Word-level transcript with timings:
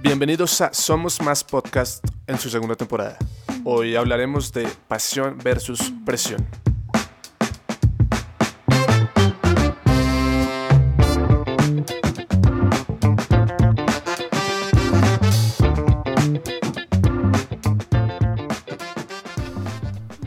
Bienvenidos 0.00 0.60
a 0.60 0.72
Somos 0.72 1.20
Más 1.20 1.42
Podcast 1.42 2.06
en 2.28 2.38
su 2.38 2.48
segunda 2.48 2.76
temporada. 2.76 3.18
Hoy 3.64 3.96
hablaremos 3.96 4.52
de 4.52 4.68
pasión 4.86 5.38
versus 5.42 5.92
presión. 6.06 6.46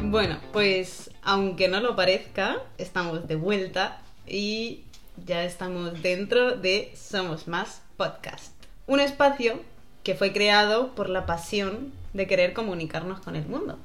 Bueno, 0.03 0.37
pues 0.51 1.11
aunque 1.21 1.69
no 1.69 1.79
lo 1.79 1.95
parezca, 1.95 2.57
estamos 2.77 3.25
de 3.25 3.35
vuelta 3.35 4.01
y 4.27 4.83
ya 5.25 5.45
estamos 5.45 6.01
dentro 6.01 6.57
de 6.57 6.93
Somos 6.95 7.47
Más 7.47 7.81
Podcast. 7.95 8.60
Un 8.91 8.99
espacio 8.99 9.61
que 10.03 10.15
fue 10.15 10.33
creado 10.33 10.93
por 10.95 11.07
la 11.07 11.25
pasión 11.25 11.93
de 12.11 12.27
querer 12.27 12.51
comunicarnos 12.51 13.21
con 13.21 13.37
el 13.37 13.45
mundo. 13.45 13.79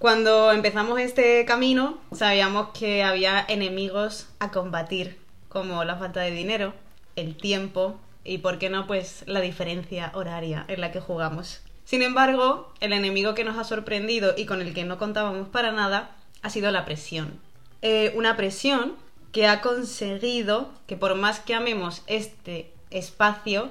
Cuando 0.00 0.50
empezamos 0.50 0.98
este 0.98 1.44
camino, 1.44 1.98
sabíamos 2.10 2.70
que 2.76 3.04
había 3.04 3.44
enemigos 3.46 4.26
a 4.40 4.50
combatir, 4.50 5.20
como 5.48 5.84
la 5.84 5.94
falta 5.94 6.22
de 6.22 6.32
dinero, 6.32 6.74
el 7.14 7.36
tiempo 7.36 8.00
y, 8.24 8.38
por 8.38 8.58
qué 8.58 8.70
no, 8.70 8.88
pues 8.88 9.22
la 9.26 9.40
diferencia 9.40 10.10
horaria 10.14 10.64
en 10.66 10.80
la 10.80 10.90
que 10.90 10.98
jugamos. 10.98 11.60
Sin 11.84 12.02
embargo, 12.02 12.72
el 12.80 12.92
enemigo 12.92 13.34
que 13.34 13.44
nos 13.44 13.56
ha 13.56 13.62
sorprendido 13.62 14.34
y 14.36 14.46
con 14.46 14.60
el 14.62 14.74
que 14.74 14.82
no 14.82 14.98
contábamos 14.98 15.46
para 15.46 15.70
nada 15.70 16.16
ha 16.42 16.50
sido 16.50 16.72
la 16.72 16.84
presión. 16.84 17.38
Eh, 17.82 18.12
una 18.16 18.36
presión 18.36 18.96
que 19.30 19.46
ha 19.46 19.60
conseguido 19.60 20.72
que 20.88 20.96
por 20.96 21.14
más 21.14 21.38
que 21.38 21.54
amemos 21.54 22.02
este 22.08 22.72
espacio, 22.90 23.70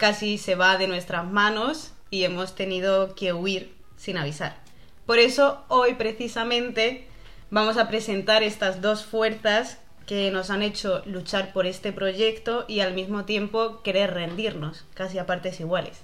casi 0.00 0.38
se 0.38 0.54
va 0.54 0.78
de 0.78 0.88
nuestras 0.88 1.30
manos 1.30 1.92
y 2.08 2.24
hemos 2.24 2.54
tenido 2.54 3.14
que 3.14 3.34
huir 3.34 3.74
sin 3.98 4.16
avisar. 4.16 4.56
Por 5.04 5.18
eso 5.18 5.62
hoy 5.68 5.92
precisamente 5.92 7.06
vamos 7.50 7.76
a 7.76 7.86
presentar 7.86 8.42
estas 8.42 8.80
dos 8.80 9.04
fuerzas 9.04 9.78
que 10.06 10.30
nos 10.30 10.48
han 10.48 10.62
hecho 10.62 11.02
luchar 11.04 11.52
por 11.52 11.66
este 11.66 11.92
proyecto 11.92 12.64
y 12.66 12.80
al 12.80 12.94
mismo 12.94 13.26
tiempo 13.26 13.82
querer 13.82 14.14
rendirnos, 14.14 14.86
casi 14.94 15.18
a 15.18 15.26
partes 15.26 15.60
iguales. 15.60 16.00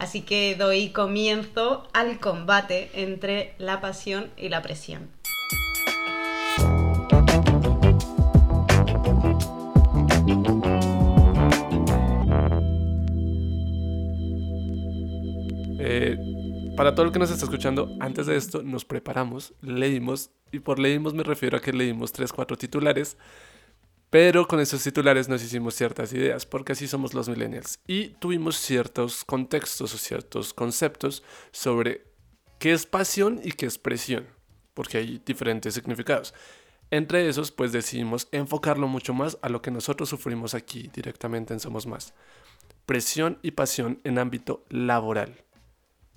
Así 0.00 0.22
que 0.22 0.56
doy 0.56 0.90
comienzo 0.90 1.88
al 1.92 2.18
combate 2.18 2.90
entre 2.94 3.54
la 3.58 3.80
pasión 3.80 4.32
y 4.36 4.48
la 4.48 4.60
presión. 4.60 5.08
Eh, 15.82 16.18
para 16.76 16.94
todo 16.94 17.06
el 17.06 17.12
que 17.12 17.18
nos 17.18 17.30
está 17.30 17.46
escuchando, 17.46 17.96
antes 18.00 18.26
de 18.26 18.36
esto 18.36 18.62
nos 18.62 18.84
preparamos, 18.84 19.54
leímos, 19.62 20.30
y 20.52 20.58
por 20.58 20.78
leímos 20.78 21.14
me 21.14 21.22
refiero 21.22 21.56
a 21.56 21.60
que 21.60 21.72
leímos 21.72 22.12
3, 22.12 22.34
4 22.34 22.58
titulares, 22.58 23.16
pero 24.10 24.46
con 24.46 24.60
esos 24.60 24.82
titulares 24.82 25.30
nos 25.30 25.42
hicimos 25.42 25.74
ciertas 25.74 26.12
ideas, 26.12 26.44
porque 26.44 26.72
así 26.72 26.86
somos 26.86 27.14
los 27.14 27.30
millennials, 27.30 27.78
y 27.86 28.08
tuvimos 28.08 28.58
ciertos 28.58 29.24
contextos 29.24 29.94
o 29.94 29.96
ciertos 29.96 30.52
conceptos 30.52 31.22
sobre 31.50 32.04
qué 32.58 32.72
es 32.72 32.84
pasión 32.84 33.40
y 33.42 33.52
qué 33.52 33.64
es 33.64 33.78
presión, 33.78 34.26
porque 34.74 34.98
hay 34.98 35.22
diferentes 35.24 35.72
significados. 35.72 36.34
Entre 36.90 37.26
esos, 37.26 37.52
pues 37.52 37.72
decidimos 37.72 38.28
enfocarlo 38.32 38.86
mucho 38.86 39.14
más 39.14 39.38
a 39.40 39.48
lo 39.48 39.62
que 39.62 39.70
nosotros 39.70 40.10
sufrimos 40.10 40.52
aquí 40.52 40.90
directamente 40.92 41.54
en 41.54 41.60
Somos 41.60 41.86
Más. 41.86 42.12
Presión 42.84 43.38
y 43.40 43.52
pasión 43.52 44.00
en 44.04 44.18
ámbito 44.18 44.66
laboral 44.68 45.44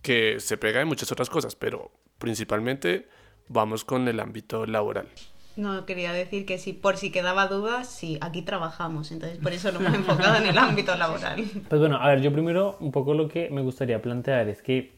que 0.03 0.39
se 0.39 0.57
pega 0.57 0.81
en 0.81 0.87
muchas 0.87 1.11
otras 1.11 1.31
cosas, 1.31 1.55
pero 1.55 1.89
principalmente 2.19 3.07
vamos 3.47 3.83
con 3.83 4.07
el 4.07 4.19
ámbito 4.19 4.67
laboral. 4.67 5.07
No, 5.55 5.85
quería 5.85 6.11
decir 6.11 6.45
que 6.45 6.57
si 6.57 6.73
por 6.73 6.97
si 6.97 7.11
quedaba 7.11 7.47
dudas, 7.47 7.87
sí, 7.87 8.17
aquí 8.21 8.41
trabajamos, 8.41 9.11
entonces 9.11 9.37
por 9.37 9.53
eso 9.53 9.71
nos 9.71 9.81
hemos 9.83 9.95
enfocado 9.95 10.35
en 10.37 10.47
el 10.47 10.57
ámbito 10.57 10.95
laboral. 10.95 11.43
Pues 11.69 11.79
bueno, 11.79 11.97
a 11.97 12.07
ver, 12.07 12.21
yo 12.21 12.33
primero 12.33 12.77
un 12.79 12.91
poco 12.91 13.13
lo 13.13 13.27
que 13.27 13.49
me 13.49 13.61
gustaría 13.61 14.01
plantear 14.01 14.49
es 14.49 14.61
que 14.61 14.91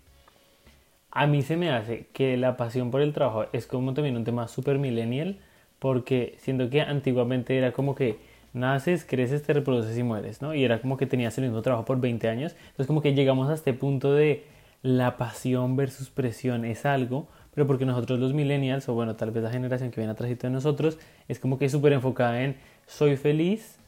a 1.11 1.27
mí 1.27 1.41
se 1.41 1.55
me 1.55 1.71
hace 1.71 2.07
que 2.13 2.35
la 2.38 2.57
pasión 2.57 2.89
por 2.89 3.01
el 3.01 3.13
trabajo 3.13 3.45
es 3.53 3.67
como 3.67 3.94
también 3.94 4.17
un 4.17 4.23
tema 4.23 4.47
súper 4.47 4.79
millennial, 4.79 5.39
porque 5.79 6.35
siento 6.39 6.69
que 6.69 6.81
antiguamente 6.81 7.57
era 7.57 7.73
como 7.73 7.94
que 7.94 8.17
naces, 8.53 9.05
creces, 9.05 9.44
te 9.44 9.53
reproduces 9.53 9.97
y 9.97 10.03
mueres, 10.03 10.41
¿no? 10.41 10.55
Y 10.55 10.63
era 10.63 10.79
como 10.79 10.95
que 10.95 11.05
tenías 11.05 11.38
el 11.38 11.44
mismo 11.44 11.61
trabajo 11.61 11.83
por 11.83 11.99
20 11.99 12.29
años, 12.29 12.53
entonces 12.53 12.88
como 12.88 13.01
que 13.01 13.13
llegamos 13.13 13.49
a 13.49 13.53
este 13.53 13.73
punto 13.73 14.13
de 14.13 14.54
la 14.85 15.18
pasión 15.18 15.75
versus 15.75 16.12
presión 16.12 16.63
es 16.63 16.85
algo, 16.85 17.28
pero 17.56 17.66
porque 17.66 17.88
nosotros 17.88 18.19
los 18.19 18.34
millennials, 18.34 18.88
o 18.88 18.94
bueno, 18.94 19.16
tal 19.16 19.31
vez 19.31 19.44
la 19.44 19.50
generación 19.50 19.90
que 19.90 20.00
viene 20.00 20.12
atrás 20.12 20.29
de 20.38 20.50
nosotros, 20.51 21.00
es 21.28 21.40
como 21.40 21.57
que 21.57 21.69
súper 21.69 21.94
enfocada 21.94 22.44
en 22.44 22.56
soy 22.85 23.18
feliz 23.18 23.79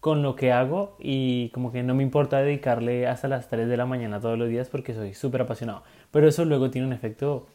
con 0.00 0.22
lo 0.22 0.36
que 0.36 0.50
hago 0.50 0.96
y 0.98 1.50
como 1.50 1.72
que 1.72 1.82
no 1.82 1.94
me 1.94 2.02
importa 2.02 2.40
dedicarle 2.40 3.06
hasta 3.06 3.28
las 3.28 3.50
3 3.50 3.68
de 3.68 3.76
la 3.76 3.84
mañana 3.84 4.18
todos 4.18 4.38
los 4.38 4.48
días 4.48 4.70
porque 4.70 4.94
soy 4.94 5.12
súper 5.12 5.42
apasionado. 5.42 5.82
Pero 6.10 6.26
eso 6.26 6.46
luego 6.46 6.70
tiene 6.70 6.86
un 6.86 6.94
efecto 6.94 7.46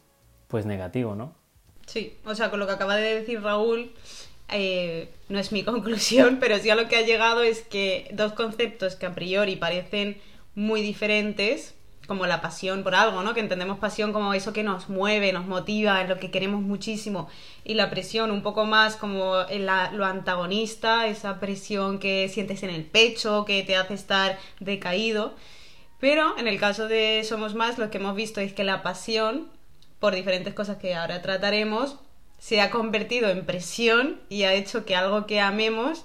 pues 0.46 0.64
negativo, 0.64 1.16
¿no? 1.16 1.34
Sí, 1.86 2.16
o 2.24 2.36
sea, 2.36 2.50
con 2.50 2.60
lo 2.60 2.68
que 2.68 2.74
acaba 2.74 2.94
de 2.94 3.16
decir 3.16 3.42
Raúl, 3.42 3.90
eh, 4.48 5.12
no 5.28 5.40
es 5.40 5.50
mi 5.50 5.64
conclusión, 5.64 6.38
pero 6.38 6.56
sí 6.58 6.70
a 6.70 6.76
lo 6.76 6.86
que 6.86 6.94
ha 6.94 7.02
llegado 7.02 7.42
es 7.42 7.62
que 7.62 8.08
dos 8.12 8.32
conceptos 8.32 8.94
que 8.94 9.06
a 9.06 9.14
priori 9.16 9.56
parecen 9.56 10.18
muy 10.54 10.82
diferentes, 10.82 11.75
como 12.06 12.26
la 12.26 12.40
pasión 12.40 12.82
por 12.82 12.94
algo, 12.94 13.22
¿no? 13.22 13.34
Que 13.34 13.40
entendemos 13.40 13.78
pasión 13.78 14.12
como 14.12 14.34
eso 14.34 14.52
que 14.52 14.62
nos 14.62 14.88
mueve, 14.88 15.32
nos 15.32 15.46
motiva, 15.46 16.02
es 16.02 16.08
lo 16.08 16.18
que 16.18 16.30
queremos 16.30 16.62
muchísimo. 16.62 17.28
Y 17.64 17.74
la 17.74 17.90
presión 17.90 18.30
un 18.30 18.42
poco 18.42 18.64
más 18.64 18.96
como 18.96 19.34
lo 19.92 20.04
antagonista, 20.04 21.06
esa 21.06 21.40
presión 21.40 21.98
que 21.98 22.28
sientes 22.28 22.62
en 22.62 22.70
el 22.70 22.84
pecho, 22.84 23.44
que 23.44 23.62
te 23.62 23.76
hace 23.76 23.94
estar 23.94 24.38
decaído. 24.60 25.34
Pero 25.98 26.36
en 26.38 26.46
el 26.46 26.60
caso 26.60 26.88
de 26.88 27.24
Somos 27.24 27.54
Más, 27.54 27.78
lo 27.78 27.90
que 27.90 27.98
hemos 27.98 28.14
visto 28.14 28.40
es 28.40 28.52
que 28.52 28.64
la 28.64 28.82
pasión, 28.82 29.48
por 29.98 30.14
diferentes 30.14 30.54
cosas 30.54 30.76
que 30.76 30.94
ahora 30.94 31.22
trataremos, 31.22 31.96
se 32.38 32.60
ha 32.60 32.70
convertido 32.70 33.30
en 33.30 33.46
presión 33.46 34.20
y 34.28 34.42
ha 34.42 34.54
hecho 34.54 34.84
que 34.84 34.94
algo 34.94 35.26
que 35.26 35.40
amemos 35.40 36.04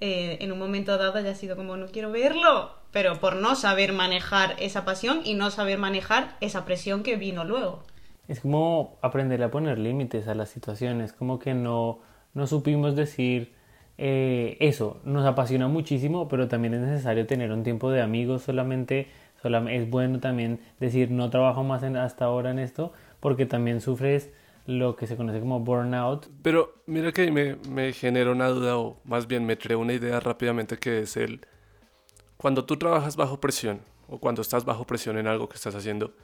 eh, 0.00 0.38
en 0.40 0.52
un 0.52 0.58
momento 0.58 0.96
dado 0.98 1.18
haya 1.18 1.34
sido 1.34 1.56
como 1.56 1.76
no 1.76 1.86
quiero 1.88 2.10
verlo, 2.10 2.75
pero 2.96 3.20
por 3.20 3.36
no 3.36 3.56
saber 3.56 3.92
manejar 3.92 4.56
esa 4.58 4.86
pasión 4.86 5.20
y 5.22 5.34
no 5.34 5.50
saber 5.50 5.76
manejar 5.76 6.34
esa 6.40 6.64
presión 6.64 7.02
que 7.02 7.16
vino 7.16 7.44
luego. 7.44 7.82
Es 8.26 8.40
como 8.40 8.96
aprender 9.02 9.42
a 9.42 9.50
poner 9.50 9.76
límites 9.76 10.28
a 10.28 10.34
las 10.34 10.48
situaciones, 10.48 11.12
como 11.12 11.38
que 11.38 11.52
no, 11.52 11.98
no 12.32 12.46
supimos 12.46 12.96
decir 12.96 13.52
eh, 13.98 14.56
eso, 14.60 15.02
nos 15.04 15.26
apasiona 15.26 15.68
muchísimo, 15.68 16.26
pero 16.26 16.48
también 16.48 16.72
es 16.72 16.80
necesario 16.80 17.26
tener 17.26 17.52
un 17.52 17.64
tiempo 17.64 17.90
de 17.90 18.00
amigos 18.00 18.44
solamente, 18.44 19.08
solamente 19.42 19.76
es 19.76 19.90
bueno 19.90 20.18
también 20.18 20.58
decir 20.80 21.10
no 21.10 21.28
trabajo 21.28 21.64
más 21.64 21.82
en, 21.82 21.98
hasta 21.98 22.24
ahora 22.24 22.50
en 22.50 22.58
esto, 22.58 22.94
porque 23.20 23.44
también 23.44 23.82
sufres 23.82 24.30
lo 24.64 24.96
que 24.96 25.06
se 25.06 25.16
conoce 25.16 25.40
como 25.40 25.60
burnout. 25.60 26.28
Pero 26.40 26.76
mira 26.86 27.12
que 27.12 27.30
me, 27.30 27.56
me 27.68 27.92
genera 27.92 28.30
una 28.30 28.48
duda, 28.48 28.78
o 28.78 28.96
más 29.04 29.26
bien 29.26 29.44
me 29.44 29.56
trae 29.56 29.76
una 29.76 29.92
idea 29.92 30.18
rápidamente 30.18 30.78
que 30.78 31.00
es 31.00 31.18
el 31.18 31.42
cuando 32.46 32.64
tú 32.64 32.76
trabajas 32.76 33.16
bajo 33.16 33.40
presión 33.40 33.80
o 34.06 34.20
cuando 34.20 34.40
estás 34.40 34.64
bajo 34.64 34.86
presión 34.86 35.18
en 35.18 35.26
algo 35.26 35.48
que 35.48 35.56
estás 35.56 35.74
haciendo, 35.74 36.14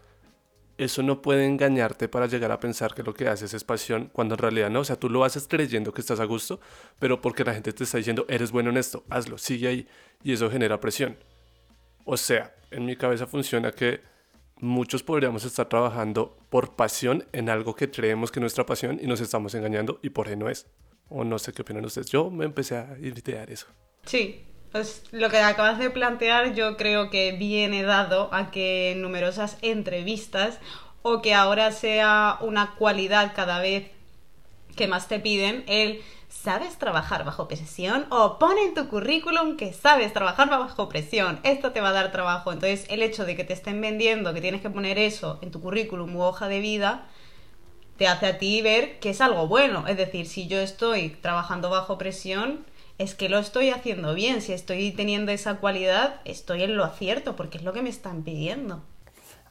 eso 0.78 1.02
no 1.02 1.20
puede 1.20 1.46
engañarte 1.46 2.08
para 2.08 2.26
llegar 2.26 2.52
a 2.52 2.60
pensar 2.60 2.94
que 2.94 3.02
lo 3.02 3.12
que 3.12 3.26
haces 3.26 3.54
es 3.54 3.64
pasión 3.64 4.08
cuando 4.12 4.36
en 4.36 4.38
realidad 4.38 4.70
no. 4.70 4.78
O 4.78 4.84
sea, 4.84 4.94
tú 4.94 5.10
lo 5.10 5.24
haces 5.24 5.48
creyendo 5.48 5.92
que 5.92 6.00
estás 6.00 6.20
a 6.20 6.24
gusto, 6.24 6.60
pero 7.00 7.20
porque 7.20 7.42
la 7.42 7.54
gente 7.54 7.72
te 7.72 7.82
está 7.82 7.98
diciendo, 7.98 8.24
eres 8.28 8.52
bueno 8.52 8.70
en 8.70 8.76
esto, 8.76 9.02
hazlo, 9.10 9.36
sigue 9.36 9.66
ahí. 9.66 9.88
Y 10.22 10.32
eso 10.32 10.48
genera 10.48 10.78
presión. 10.78 11.16
O 12.04 12.16
sea, 12.16 12.54
en 12.70 12.84
mi 12.86 12.94
cabeza 12.94 13.26
funciona 13.26 13.72
que 13.72 14.00
muchos 14.60 15.02
podríamos 15.02 15.44
estar 15.44 15.68
trabajando 15.68 16.38
por 16.50 16.76
pasión 16.76 17.26
en 17.32 17.50
algo 17.50 17.74
que 17.74 17.90
creemos 17.90 18.30
que 18.30 18.38
es 18.38 18.42
nuestra 18.42 18.64
pasión 18.64 19.00
y 19.02 19.08
nos 19.08 19.20
estamos 19.20 19.56
engañando 19.56 19.98
y 20.04 20.10
por 20.10 20.28
ahí 20.28 20.36
no 20.36 20.48
es. 20.48 20.68
O 21.08 21.24
no 21.24 21.40
sé 21.40 21.52
qué 21.52 21.62
opinan 21.62 21.84
ustedes. 21.84 22.10
Yo 22.10 22.30
me 22.30 22.44
empecé 22.44 22.76
a 22.76 22.96
idear 23.00 23.50
eso. 23.50 23.66
Sí, 24.06 24.51
pues 24.72 25.04
lo 25.12 25.28
que 25.30 25.38
acabas 25.38 25.78
de 25.78 25.90
plantear 25.90 26.54
yo 26.54 26.76
creo 26.76 27.10
que 27.10 27.32
viene 27.32 27.82
dado 27.82 28.28
a 28.32 28.50
que 28.50 28.92
en 28.92 29.02
numerosas 29.02 29.58
entrevistas 29.62 30.58
o 31.02 31.20
que 31.20 31.34
ahora 31.34 31.72
sea 31.72 32.38
una 32.40 32.74
cualidad 32.74 33.32
cada 33.34 33.60
vez 33.60 33.90
que 34.74 34.88
más 34.88 35.08
te 35.08 35.20
piden 35.20 35.64
el 35.66 36.00
¿sabes 36.28 36.78
trabajar 36.78 37.24
bajo 37.24 37.46
presión? 37.46 38.06
O 38.10 38.38
pon 38.38 38.58
en 38.58 38.74
tu 38.74 38.88
currículum 38.88 39.56
que 39.56 39.72
sabes 39.72 40.12
trabajar 40.12 40.48
bajo 40.48 40.88
presión, 40.88 41.38
esto 41.42 41.72
te 41.72 41.80
va 41.80 41.90
a 41.90 41.92
dar 41.92 42.10
trabajo. 42.10 42.52
Entonces 42.52 42.86
el 42.88 43.02
hecho 43.02 43.24
de 43.24 43.36
que 43.36 43.44
te 43.44 43.52
estén 43.52 43.80
vendiendo 43.80 44.32
que 44.32 44.40
tienes 44.40 44.62
que 44.62 44.70
poner 44.70 44.98
eso 44.98 45.38
en 45.42 45.50
tu 45.50 45.60
currículum 45.60 46.16
u 46.16 46.22
hoja 46.22 46.48
de 46.48 46.60
vida 46.60 47.06
te 47.96 48.08
hace 48.08 48.26
a 48.26 48.38
ti 48.38 48.62
ver 48.62 48.98
que 48.98 49.10
es 49.10 49.20
algo 49.20 49.46
bueno. 49.46 49.86
Es 49.86 49.96
decir, 49.96 50.26
si 50.26 50.48
yo 50.48 50.58
estoy 50.58 51.10
trabajando 51.10 51.70
bajo 51.70 51.98
presión, 51.98 52.64
es 53.02 53.16
que 53.16 53.28
lo 53.28 53.38
estoy 53.38 53.70
haciendo 53.70 54.14
bien, 54.14 54.40
si 54.40 54.52
estoy 54.52 54.92
teniendo 54.92 55.32
esa 55.32 55.56
cualidad, 55.56 56.20
estoy 56.24 56.62
en 56.62 56.76
lo 56.76 56.84
acierto, 56.84 57.34
porque 57.34 57.58
es 57.58 57.64
lo 57.64 57.72
que 57.72 57.82
me 57.82 57.90
están 57.90 58.22
pidiendo. 58.22 58.80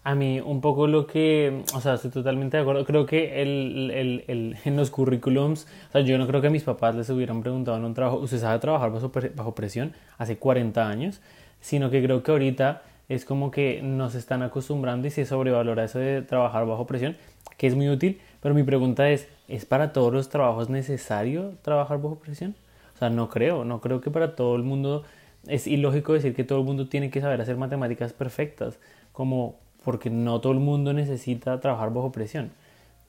A 0.03 0.15
mí 0.15 0.39
un 0.39 0.61
poco 0.61 0.87
lo 0.87 1.05
que, 1.05 1.63
o 1.75 1.81
sea, 1.81 1.95
estoy 1.95 2.11
totalmente 2.11 2.57
de 2.57 2.61
acuerdo. 2.61 2.85
Creo 2.85 3.05
que 3.05 3.41
el, 3.41 3.91
el, 3.93 4.23
el, 4.27 4.57
en 4.63 4.75
los 4.77 4.89
currículums, 4.89 5.67
o 5.89 5.91
sea, 5.91 6.01
yo 6.01 6.17
no 6.17 6.27
creo 6.27 6.41
que 6.41 6.47
a 6.47 6.49
mis 6.49 6.63
papás 6.63 6.95
les 6.95 7.09
hubieran 7.09 7.41
preguntado 7.41 7.77
en 7.77 7.83
un 7.83 7.93
trabajo, 7.93 8.17
¿usted 8.17 8.39
sabe 8.39 8.57
trabajar 8.59 8.89
bajo, 8.91 9.11
bajo 9.35 9.53
presión? 9.53 9.93
Hace 10.17 10.37
40 10.37 10.87
años, 10.87 11.19
sino 11.59 11.91
que 11.91 12.01
creo 12.01 12.23
que 12.23 12.31
ahorita 12.31 12.83
es 13.09 13.25
como 13.25 13.51
que 13.51 13.81
nos 13.83 14.15
están 14.15 14.41
acostumbrando 14.43 15.07
y 15.07 15.11
se 15.11 15.25
sobrevalora 15.25 15.83
eso 15.83 15.99
de 15.99 16.21
trabajar 16.21 16.65
bajo 16.65 16.87
presión, 16.87 17.17
que 17.57 17.67
es 17.67 17.75
muy 17.75 17.89
útil, 17.89 18.21
pero 18.39 18.55
mi 18.55 18.63
pregunta 18.63 19.09
es, 19.09 19.27
¿es 19.49 19.65
para 19.65 19.91
todos 19.91 20.13
los 20.13 20.29
trabajos 20.29 20.69
necesario 20.69 21.55
trabajar 21.61 22.01
bajo 22.01 22.15
presión? 22.15 22.55
Sea, 23.01 23.09
no 23.09 23.29
creo, 23.29 23.65
no 23.65 23.81
creo 23.81 23.99
que 23.99 24.11
para 24.11 24.35
todo 24.35 24.55
el 24.55 24.61
mundo, 24.61 25.03
es 25.47 25.65
ilógico 25.65 26.13
decir 26.13 26.35
que 26.35 26.43
todo 26.43 26.59
el 26.59 26.65
mundo 26.65 26.87
tiene 26.87 27.09
que 27.09 27.19
saber 27.19 27.41
hacer 27.41 27.57
matemáticas 27.57 28.13
perfectas, 28.13 28.77
como 29.11 29.59
porque 29.83 30.11
no 30.11 30.39
todo 30.39 30.53
el 30.53 30.59
mundo 30.59 30.93
necesita 30.93 31.59
trabajar 31.59 31.91
bajo 31.91 32.11
presión, 32.11 32.51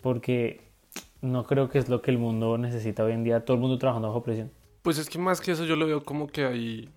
porque 0.01 0.63
no 1.21 1.45
creo 1.45 1.69
que 1.69 1.79
es 1.79 1.91
lo 1.91 2.01
que 2.01 2.11
el 2.11 2.17
mundo 2.17 2.57
necesita 2.57 3.05
hoy 3.05 3.13
en 3.13 3.23
día, 3.23 3.45
todo 3.45 3.57
el 3.57 3.61
mundo 3.61 3.77
trabajando 3.77 4.09
bajo 4.09 4.23
presión. 4.23 4.51
Pues 4.81 4.97
es 4.97 5.11
que 5.11 5.19
más 5.19 5.43
que 5.43 5.53
eso 5.53 5.67
yo 5.67 5.77
lo 5.77 5.87
veo 5.87 6.03
como 6.03 6.27
que 6.27 6.47
hay, 6.47 6.89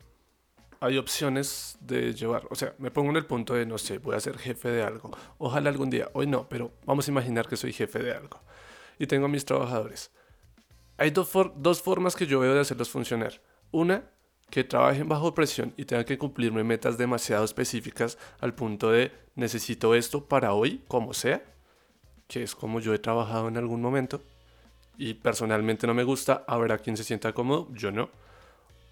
hay 0.80 0.97
opciones 0.97 1.77
de 1.81 2.13
llevar, 2.13 2.44
o 2.50 2.56
sea, 2.56 2.75
me 2.77 2.92
pongo 2.92 3.09
en 3.09 3.18
el 3.18 3.25
punto 3.25 3.56
de, 3.56 3.65
no 3.65 3.77
sé, 3.77 3.97
voy 3.97 4.15
a 4.15 4.21
ser 4.21 4.38
jefe 4.38 4.69
de 4.69 4.83
algo, 4.83 5.12
ojalá 5.38 5.69
algún 5.69 5.89
día, 5.89 6.07
hoy 6.13 6.27
no, 6.27 6.47
pero 6.47 6.71
vamos 6.86 7.09
a 7.09 7.12
imaginar 7.12 7.45
que 7.50 7.57
soy 7.57 7.74
jefe 7.74 8.00
de 8.00 8.13
algo 8.13 8.39
y 8.97 9.06
tengo 9.06 9.25
a 9.25 9.27
mis 9.27 9.44
trabajadores. 9.44 10.12
Hay 10.97 11.12
dos, 11.12 11.30
dos 11.56 11.81
formas 11.81 12.15
que 12.15 12.25
yo 12.25 12.39
veo 12.39 12.53
de 12.53 12.62
hacerlos 12.62 12.89
funcionar. 12.89 13.42
Una, 13.71 14.09
que 14.50 14.63
trabajen 14.63 15.09
bajo 15.09 15.33
presión 15.33 15.74
y 15.77 15.86
tengan 15.86 16.06
que 16.06 16.18
cumplirme 16.18 16.63
metas 16.63 16.97
demasiado 16.97 17.44
específicas 17.44 18.18
al 18.39 18.53
punto 18.53 18.92
de 18.92 19.12
necesito 19.36 19.95
esto 19.95 20.25
para 20.25 20.53
hoy, 20.53 20.83
como 20.88 21.13
sea, 21.13 21.44
que 22.27 22.44
es 22.44 22.56
como 22.56 22.80
yo 22.80 22.94
he 22.94 23.00
trabajado 23.00 23.47
en 23.47 23.57
algún 23.57 23.81
momento 23.81 24.21
y 24.97 25.15
personalmente 25.15 25.88
no 25.88 25.94
me 25.94 26.03
gusta, 26.03 26.45
a 26.47 26.77
quien 26.77 26.95
se 26.95 27.03
sienta 27.03 27.33
cómodo, 27.33 27.68
yo 27.74 27.92
no. 27.92 28.09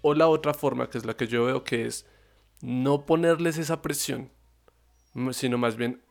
O 0.02 0.14
la 0.14 0.28
otra 0.28 0.52
forma, 0.52 0.90
que 0.90 0.98
es 0.98 1.06
la 1.06 1.16
que 1.16 1.26
yo 1.26 1.46
veo, 1.46 1.64
que 1.64 1.86
es 1.86 2.06
no 2.60 3.06
ponerles 3.06 3.56
esa 3.58 3.80
presión, 3.80 4.30
sino 5.32 5.56
más 5.56 5.76
bien 5.76 6.02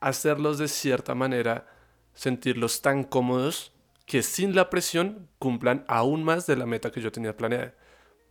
hacerlos 0.00 0.58
de 0.58 0.68
cierta 0.68 1.14
manera 1.14 1.66
sentirlos 2.14 2.82
tan 2.82 3.04
cómodos 3.04 3.72
que 4.08 4.22
sin 4.22 4.56
la 4.56 4.70
presión 4.70 5.28
cumplan 5.38 5.84
aún 5.86 6.24
más 6.24 6.46
de 6.46 6.56
la 6.56 6.64
meta 6.64 6.90
que 6.90 7.02
yo 7.02 7.12
tenía 7.12 7.36
planeada 7.36 7.74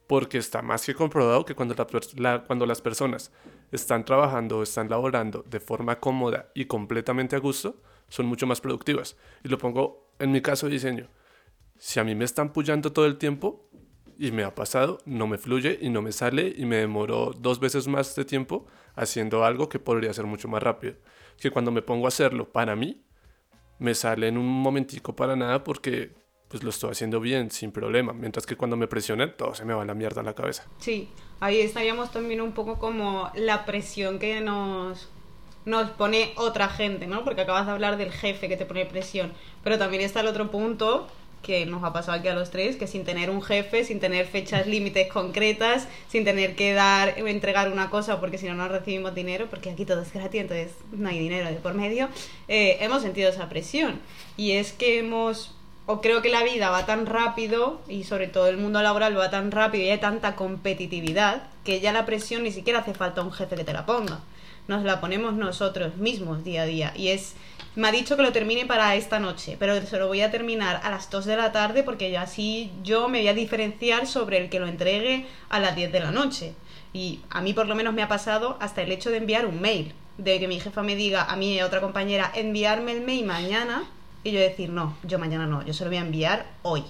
porque 0.07 0.39
está 0.39 0.61
más 0.61 0.85
que 0.85 0.95
comprobado 0.95 1.45
que 1.45 1.53
cuando, 1.53 2.65
las 2.65 2.81
personas 2.81 3.31
están 3.71 4.05
trabajando 4.05 4.57
o 4.57 4.63
están 4.63 4.89
laborando 4.89 5.43
de 5.47 5.59
forma 5.59 5.99
cómoda 5.99 6.49
y 6.55 6.65
completamente 6.65 7.35
a 7.35 7.39
gusto, 7.39 7.81
son 8.07 8.25
mucho 8.25 8.47
más 8.47 8.61
productivas. 8.61 9.17
Y 9.43 9.49
lo 9.49 9.57
pongo 9.57 10.09
en 10.17 10.31
mi 10.31 10.41
caso 10.41 10.65
de 10.65 10.73
diseño. 10.73 11.09
Si 11.77 11.99
a 11.99 12.05
mí 12.05 12.15
me 12.15 12.23
están 12.25 12.53
pullando 12.53 12.93
todo 12.93 13.05
el 13.05 13.17
tiempo, 13.17 13.69
y 14.17 14.31
me 14.31 14.43
ha 14.43 14.55
pasado, 14.55 14.97
no 15.05 15.27
me 15.27 15.37
fluye 15.37 15.77
y 15.79 15.89
no 15.89 16.01
me 16.01 16.11
sale 16.11 16.51
y 16.57 16.65
me 16.65 16.77
demoro 16.77 17.33
dos 17.37 17.59
veces 17.59 17.87
más 17.87 18.15
de 18.15 18.25
tiempo 18.25 18.65
haciendo 18.95 19.45
algo 19.45 19.69
que 19.69 19.77
podría 19.77 20.11
ser 20.11 20.25
mucho 20.25 20.47
más 20.47 20.63
rápido. 20.63 20.95
Que 21.37 21.51
cuando 21.51 21.69
me 21.69 21.83
pongo 21.83 22.05
a 22.05 22.07
hacerlo 22.07 22.51
para 22.51 22.75
mí, 22.75 23.03
me 23.79 23.93
sale 23.93 24.27
en 24.27 24.37
un 24.37 24.47
momentico 24.47 25.15
para 25.15 25.35
nada 25.35 25.63
porque 25.63 26.11
pues 26.47 26.63
lo 26.63 26.69
estoy 26.69 26.91
haciendo 26.91 27.19
bien, 27.19 27.51
sin 27.51 27.71
problema. 27.71 28.13
Mientras 28.13 28.45
que 28.45 28.55
cuando 28.55 28.77
me 28.77 28.87
presionan, 28.87 29.35
todo 29.35 29.53
se 29.53 29.65
me 29.65 29.73
va 29.73 29.81
a 29.81 29.85
la 29.85 29.93
mierda 29.93 30.21
en 30.21 30.27
la 30.27 30.33
cabeza. 30.33 30.65
Sí, 30.79 31.09
ahí 31.39 31.59
estaríamos 31.59 32.11
también 32.11 32.41
un 32.41 32.53
poco 32.53 32.79
como 32.79 33.29
la 33.35 33.65
presión 33.65 34.17
que 34.17 34.39
nos, 34.39 35.09
nos 35.65 35.89
pone 35.91 36.33
otra 36.37 36.69
gente, 36.69 37.05
¿no? 37.05 37.25
Porque 37.25 37.41
acabas 37.41 37.65
de 37.65 37.73
hablar 37.73 37.97
del 37.97 38.11
jefe 38.11 38.47
que 38.47 38.55
te 38.55 38.65
pone 38.65 38.85
presión. 38.85 39.33
Pero 39.63 39.77
también 39.77 40.01
está 40.01 40.21
el 40.21 40.27
otro 40.27 40.49
punto 40.49 41.07
que 41.47 41.65
nos 41.65 41.81
ha 41.85 41.93
pasado 41.93 42.17
aquí 42.17 42.27
a 42.27 42.35
los 42.35 42.51
tres, 42.51 42.75
que 42.75 42.87
sin 42.87 43.05
tener 43.05 43.29
un 43.29 43.41
jefe, 43.41 43.85
sin 43.85 44.01
tener 44.01 44.27
fechas 44.27 44.67
límites 44.67 45.07
concretas, 45.07 45.87
sin 46.09 46.25
tener 46.25 46.57
que 46.57 46.73
dar 46.73 47.17
entregar 47.17 47.71
una 47.71 47.89
cosa 47.89 48.19
porque 48.19 48.37
si 48.37 48.47
no 48.47 48.53
no 48.53 48.67
recibimos 48.67 49.15
dinero, 49.15 49.47
porque 49.49 49.69
aquí 49.69 49.85
todo 49.85 50.01
es 50.01 50.11
gratis, 50.11 50.41
entonces 50.41 50.73
no 50.91 51.07
hay 51.07 51.17
dinero 51.17 51.49
de 51.49 51.55
por 51.55 51.73
medio, 51.73 52.09
eh, 52.49 52.77
hemos 52.81 53.01
sentido 53.01 53.29
esa 53.29 53.47
presión. 53.47 54.01
Y 54.35 54.51
es 54.51 54.73
que 54.73 54.99
hemos 54.99 55.55
o 55.85 56.01
creo 56.01 56.21
que 56.21 56.27
la 56.27 56.43
vida 56.43 56.69
va 56.69 56.85
tan 56.85 57.05
rápido 57.05 57.79
y 57.87 58.03
sobre 58.03 58.27
todo 58.27 58.47
el 58.47 58.57
mundo 58.57 58.81
laboral 58.81 59.17
va 59.17 59.29
tan 59.29 59.51
rápido 59.51 59.85
y 59.85 59.89
hay 59.89 59.99
tanta 59.99 60.35
competitividad 60.35 61.43
que 61.63 61.79
ya 61.79 61.93
la 61.93 62.05
presión 62.05 62.43
ni 62.43 62.51
siquiera 62.51 62.79
hace 62.79 62.93
falta 62.93 63.21
un 63.21 63.31
jefe 63.31 63.55
que 63.55 63.63
te 63.63 63.71
la 63.71 63.85
ponga. 63.85 64.19
Nos 64.67 64.83
la 64.83 64.99
ponemos 64.99 65.35
nosotros 65.35 65.95
mismos 65.95 66.43
día 66.43 66.63
a 66.63 66.65
día 66.65 66.93
y 66.93 67.07
es 67.07 67.35
me 67.77 67.87
ha 67.87 67.91
dicho 67.91 68.17
que 68.17 68.23
lo 68.23 68.31
termine 68.31 68.65
para 68.65 68.95
esta 68.95 69.19
noche, 69.19 69.55
pero 69.59 69.79
se 69.85 69.99
lo 69.99 70.07
voy 70.07 70.21
a 70.21 70.31
terminar 70.31 70.81
a 70.83 70.89
las 70.89 71.11
2 71.11 71.25
de 71.25 71.37
la 71.37 71.51
tarde 71.51 71.83
porque 71.83 72.17
así 72.17 72.71
yo 72.81 73.07
me 73.07 73.19
voy 73.19 73.27
a 73.27 73.35
diferenciar 73.35 74.07
sobre 74.07 74.39
el 74.39 74.49
que 74.49 74.59
lo 74.59 74.65
entregue 74.65 75.27
a 75.49 75.59
las 75.59 75.75
10 75.75 75.91
de 75.91 75.99
la 75.99 76.09
noche. 76.09 76.55
Y 76.91 77.19
a 77.29 77.39
mí 77.39 77.53
por 77.53 77.67
lo 77.67 77.75
menos 77.75 77.93
me 77.93 78.01
ha 78.01 78.07
pasado 78.07 78.57
hasta 78.59 78.81
el 78.81 78.91
hecho 78.91 79.11
de 79.11 79.17
enviar 79.17 79.45
un 79.45 79.61
mail, 79.61 79.93
de 80.17 80.39
que 80.39 80.47
mi 80.47 80.59
jefa 80.59 80.81
me 80.81 80.95
diga 80.95 81.25
a 81.25 81.35
mí 81.35 81.53
y 81.53 81.59
a 81.59 81.67
otra 81.67 81.79
compañera 81.79 82.31
enviarme 82.33 82.93
el 82.93 83.01
mail 83.01 83.27
mañana 83.27 83.83
y 84.23 84.31
yo 84.31 84.39
decir, 84.39 84.71
no, 84.71 84.97
yo 85.03 85.19
mañana 85.19 85.45
no, 85.45 85.63
yo 85.63 85.75
se 85.75 85.83
lo 85.83 85.91
voy 85.91 85.99
a 85.99 86.01
enviar 86.01 86.47
hoy. 86.63 86.83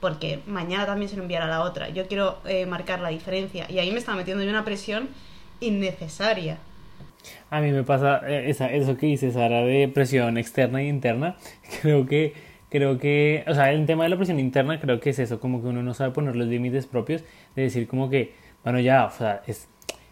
Porque 0.00 0.40
mañana 0.48 0.86
también 0.86 1.08
se 1.08 1.14
lo 1.14 1.22
enviará 1.22 1.44
a 1.44 1.50
la 1.50 1.62
otra. 1.62 1.88
Yo 1.90 2.08
quiero 2.08 2.38
eh, 2.46 2.66
marcar 2.66 2.98
la 2.98 3.10
diferencia. 3.10 3.70
Y 3.70 3.78
ahí 3.78 3.92
me 3.92 3.98
estaba 3.98 4.16
metiendo 4.16 4.42
yo 4.42 4.50
una 4.50 4.64
presión 4.64 5.08
innecesaria. 5.60 6.58
A 7.50 7.60
mí 7.60 7.70
me 7.70 7.82
pasa 7.82 8.20
eh, 8.26 8.50
esa, 8.50 8.70
eso 8.72 8.96
que 8.96 9.06
dice 9.06 9.30
Sara 9.30 9.62
de 9.62 9.88
presión 9.88 10.38
externa 10.38 10.82
e 10.82 10.88
interna. 10.88 11.36
Creo 11.82 12.06
que, 12.06 12.34
creo 12.70 12.98
que, 12.98 13.44
o 13.46 13.54
sea, 13.54 13.72
el 13.72 13.86
tema 13.86 14.04
de 14.04 14.10
la 14.10 14.16
presión 14.16 14.40
interna 14.40 14.80
creo 14.80 15.00
que 15.00 15.10
es 15.10 15.18
eso, 15.18 15.40
como 15.40 15.62
que 15.62 15.68
uno 15.68 15.82
no 15.82 15.94
sabe 15.94 16.12
poner 16.12 16.36
los 16.36 16.48
límites 16.48 16.86
propios, 16.86 17.22
de 17.54 17.62
decir 17.62 17.86
como 17.86 18.10
que, 18.10 18.34
bueno, 18.64 18.80
ya, 18.80 19.06
o 19.06 19.10
sea, 19.10 19.42
es, 19.46 19.68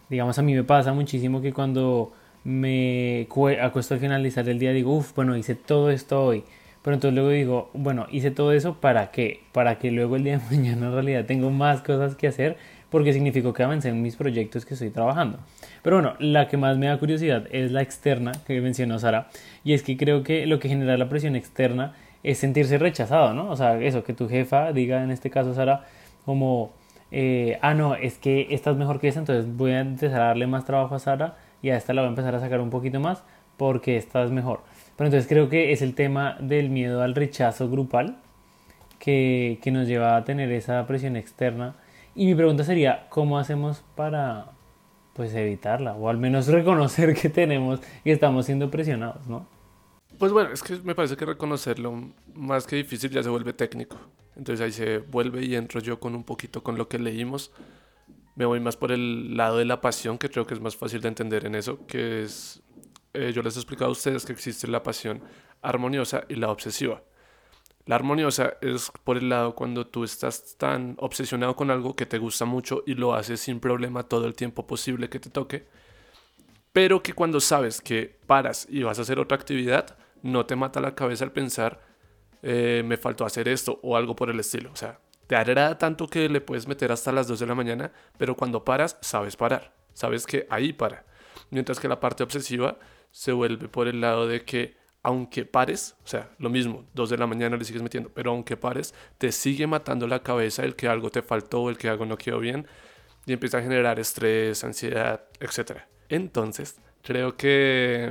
digamos, 0.09 0.39
a 0.39 0.43
mí 0.43 0.55
me 0.55 0.65
pasa 0.65 0.93
muchísimo 0.93 1.43
que 1.43 1.53
cuando 1.53 2.13
me 2.45 3.27
acuesto 3.61 3.95
al 3.95 4.01
finalizar 4.01 4.49
el 4.49 4.59
día 4.59 4.73
digo, 4.73 4.95
uff, 4.95 5.15
bueno, 5.15 5.37
hice 5.37 5.55
todo 5.55 5.91
esto 5.91 6.25
hoy. 6.25 6.45
Pero 6.83 6.97
entonces 6.97 7.15
luego 7.15 7.31
digo, 7.31 7.71
bueno, 7.73 8.07
hice 8.11 8.31
todo 8.31 8.53
eso 8.53 8.75
para 8.79 9.11
qué? 9.11 9.41
Para 9.53 9.79
que 9.79 9.91
luego 9.91 10.17
el 10.17 10.25
día 10.25 10.39
de 10.39 10.45
mañana 10.57 10.89
en 10.89 10.93
realidad 10.93 11.25
tengo 11.25 11.51
más 11.51 11.81
cosas 11.81 12.15
que 12.15 12.29
hacer 12.29 12.59
porque 12.95 13.13
significó 13.13 13.53
que 13.53 13.65
avancé 13.65 13.89
en 13.89 14.03
mis 14.03 14.15
proyectos 14.15 14.65
que 14.65 14.75
estoy 14.75 14.91
trabajando. 14.91 15.41
Pero 15.83 15.97
bueno, 15.97 16.15
la 16.21 16.47
que 16.47 16.57
más 16.57 16.79
me 16.79 16.87
da 16.87 16.97
curiosidad 16.97 17.49
es 17.51 17.73
la 17.73 17.83
externa 17.83 18.31
que 18.47 18.61
mencionó 18.61 19.01
Sara. 19.01 19.27
Y 19.65 19.73
es 19.73 19.83
que 19.83 19.97
creo 19.97 20.23
que 20.23 20.47
lo 20.47 20.61
que 20.61 20.69
genera 20.69 20.97
la 20.97 21.09
presión 21.09 21.35
externa 21.35 21.97
es 22.23 22.39
sentirse 22.39 22.79
rechazado, 22.79 23.35
¿no? 23.35 23.51
O 23.51 23.57
sea, 23.57 23.83
eso, 23.83 24.05
que 24.05 24.13
tu 24.13 24.29
jefa 24.29 24.71
diga 24.71 25.03
en 25.03 25.11
este 25.11 25.29
caso 25.29 25.55
Sara 25.55 25.87
como, 26.25 26.73
eh, 27.11 27.59
ah, 27.63 27.75
no, 27.75 27.97
es 27.97 28.17
que 28.19 28.47
estás 28.51 28.77
mejor 28.77 29.01
que 29.01 29.09
esa, 29.09 29.19
entonces 29.19 29.45
voy 29.57 29.73
a 29.73 29.81
empezar 29.81 30.21
a 30.21 30.27
darle 30.27 30.47
más 30.47 30.65
trabajo 30.65 30.95
a 30.95 31.01
Sara 31.01 31.35
y 31.63 31.71
a 31.71 31.77
esta 31.77 31.95
la 31.95 32.03
voy 32.03 32.07
a 32.07 32.11
empezar 32.11 32.37
a 32.37 32.39
sacar 32.39 32.61
un 32.61 32.71
poquito 32.71 33.01
más 33.01 33.25
porque 33.57 33.97
esta 33.97 34.23
es 34.23 34.31
mejor. 34.31 34.61
Pero 34.97 35.09
entonces 35.09 35.29
creo 35.29 35.49
que 35.49 35.73
es 35.73 35.83
el 35.83 35.97
tema 35.97 36.37
del 36.39 36.71
miedo 36.71 37.03
al 37.03 37.17
rechazo 37.17 37.69
grupal 37.69 38.19
que, 39.01 39.59
que 39.63 39.73
nos 39.73 39.89
lleva 39.89 40.15
a 40.15 40.25
tener 40.25 40.53
esa 40.53 40.87
presión 40.87 41.17
externa. 41.17 41.75
Y 42.15 42.27
mi 42.27 42.35
pregunta 42.35 42.65
sería, 42.65 43.09
¿cómo 43.11 43.39
hacemos 43.39 43.85
para 43.95 44.53
pues 45.15 45.35
evitarla? 45.35 45.95
O 45.95 46.09
al 46.09 46.19
menos 46.19 46.47
reconocer 46.49 47.15
que 47.15 47.29
tenemos 47.29 47.81
y 48.05 48.11
estamos 48.11 48.47
siendo 48.47 48.71
presionados, 48.71 49.27
¿no? 49.27 49.49
Pues 50.19 50.33
bueno, 50.33 50.51
es 50.53 50.63
que 50.63 50.77
me 50.85 50.95
parece 50.95 51.17
que 51.17 51.25
reconocerlo 51.25 52.13
más 52.35 52.67
que 52.67 52.77
difícil 52.77 53.11
ya 53.11 53.23
se 53.23 53.29
vuelve 53.29 53.53
técnico. 53.53 53.97
Entonces 54.37 54.65
ahí 54.65 54.73
se 54.73 54.99
vuelve 54.99 55.45
y 55.45 55.57
entro 55.57 55.81
yo 55.81 55.99
con 55.99 56.15
un 56.15 56.25
poquito 56.25 56.63
con 56.63 56.79
lo 56.79 56.89
que 56.89 56.99
leímos 56.99 57.53
me 58.37 58.45
voy 58.45 58.61
más 58.61 58.77
por 58.77 58.93
el 58.93 59.37
lado 59.37 59.59
de 59.59 59.65
la 59.65 59.81
pasión, 59.81 60.19
que 60.19 60.29
creo 60.29 60.47
que 60.47 60.55
es 60.55 60.61
más 60.61 60.77
fácil 60.77 61.01
de 61.01 61.09
entender 61.09 61.47
en 61.47 61.55
eso, 61.55 61.87
que 61.87 62.23
es, 62.23 62.63
eh, 63.13 63.33
yo 63.33 63.43
les 63.43 63.57
he 63.57 63.61
explicado 63.61 63.91
a 63.91 63.93
ustedes 63.93 64.25
que 64.25 64.33
existe 64.33 64.67
la 64.67 64.83
pasión 64.83 65.23
armoniosa 65.63 66.25
y 66.29 66.35
la 66.35 66.51
obsesiva. 66.51 67.03
La 67.87 67.97
armoniosa 67.97 68.55
es 68.63 68.91
por 69.05 69.19
el 69.19 69.29
lado 69.29 69.55
cuando 69.55 69.87
tú 69.87 70.05
estás 70.05 70.57
tan 70.57 70.97
obsesionado 70.99 71.55
con 71.55 71.71
algo 71.71 71.95
que 71.95 72.07
te 72.07 72.19
gusta 72.19 72.47
mucho 72.47 72.83
y 72.87 72.95
lo 72.95 73.15
haces 73.15 73.41
sin 73.41 73.61
problema 73.61 74.05
todo 74.05 74.27
el 74.27 74.35
tiempo 74.35 74.67
posible 74.67 75.11
que 75.11 75.21
te 75.21 75.29
toque, 75.29 75.67
pero 76.73 77.03
que 77.03 77.13
cuando 77.13 77.41
sabes 77.41 77.81
que 77.83 78.19
paras 78.27 78.67
y 78.71 78.83
vas 78.83 78.99
a 78.99 79.03
hacer 79.03 79.19
otra 79.19 79.37
actividad, 79.37 79.99
no 80.23 80.47
te 80.47 80.57
mata 80.57 80.81
la 80.81 80.95
cabeza 80.95 81.25
al 81.25 81.33
pensar, 81.33 81.83
eh, 82.43 82.83
me 82.85 82.97
faltó 82.97 83.27
hacer 83.27 83.49
esto 83.49 83.79
o 83.83 83.97
algo 83.97 84.17
por 84.17 84.31
el 84.31 84.41
estilo. 84.41 84.73
O 84.73 84.77
sea, 84.77 84.99
te 85.27 85.37
agrada 85.37 85.77
tanto 85.79 86.09
que 86.09 86.29
le 86.29 86.41
puedes 86.41 86.67
meter 86.67 86.91
hasta 86.91 87.13
las 87.13 87.29
2 87.29 87.39
de 87.41 87.47
la 87.47 87.55
mañana, 87.55 87.93
pero 88.19 88.35
cuando 88.35 88.65
paras, 88.65 88.97
sabes 89.03 89.37
parar. 89.37 89.75
Sabes 89.93 90.27
que 90.27 90.47
ahí 90.51 90.73
para. 90.73 91.05
Mientras 91.51 91.79
que 91.79 91.89
la 91.89 92.01
parte 92.01 92.23
obsesiva 92.23 92.79
se 93.11 93.33
vuelve 93.33 93.69
por 93.69 93.87
el 93.87 94.01
lado 94.01 94.27
de 94.27 94.45
que 94.45 94.77
aunque 95.05 95.45
pares, 95.45 95.95
o 96.05 96.09
sea, 96.09 96.31
lo 96.39 96.51
mismo, 96.51 96.85
dos 96.95 97.11
de 97.11 97.17
la 97.17 97.27
mañana 97.27 97.57
le 97.57 97.65
sigues 97.65 97.83
metiendo, 97.83 98.11
pero 98.11 98.33
aunque 98.33 98.57
pares, 98.57 98.95
te 99.19 99.31
sigue 99.31 99.67
matando 99.67 100.09
la 100.09 100.23
cabeza 100.23 100.65
el 100.65 100.75
que 100.75 100.89
algo 100.89 101.11
te 101.11 101.23
faltó, 101.23 101.71
el 101.71 101.79
que 101.79 101.89
algo 101.89 102.07
no 102.07 102.19
quedó 102.19 102.41
bien, 102.41 102.67
y 103.27 103.33
empieza 103.33 103.59
a 103.59 103.63
generar 103.63 104.01
estrés, 104.01 104.65
ansiedad, 104.65 105.25
etc. 105.41 105.83
Entonces, 106.09 106.81
creo 107.03 107.37
que 107.37 108.11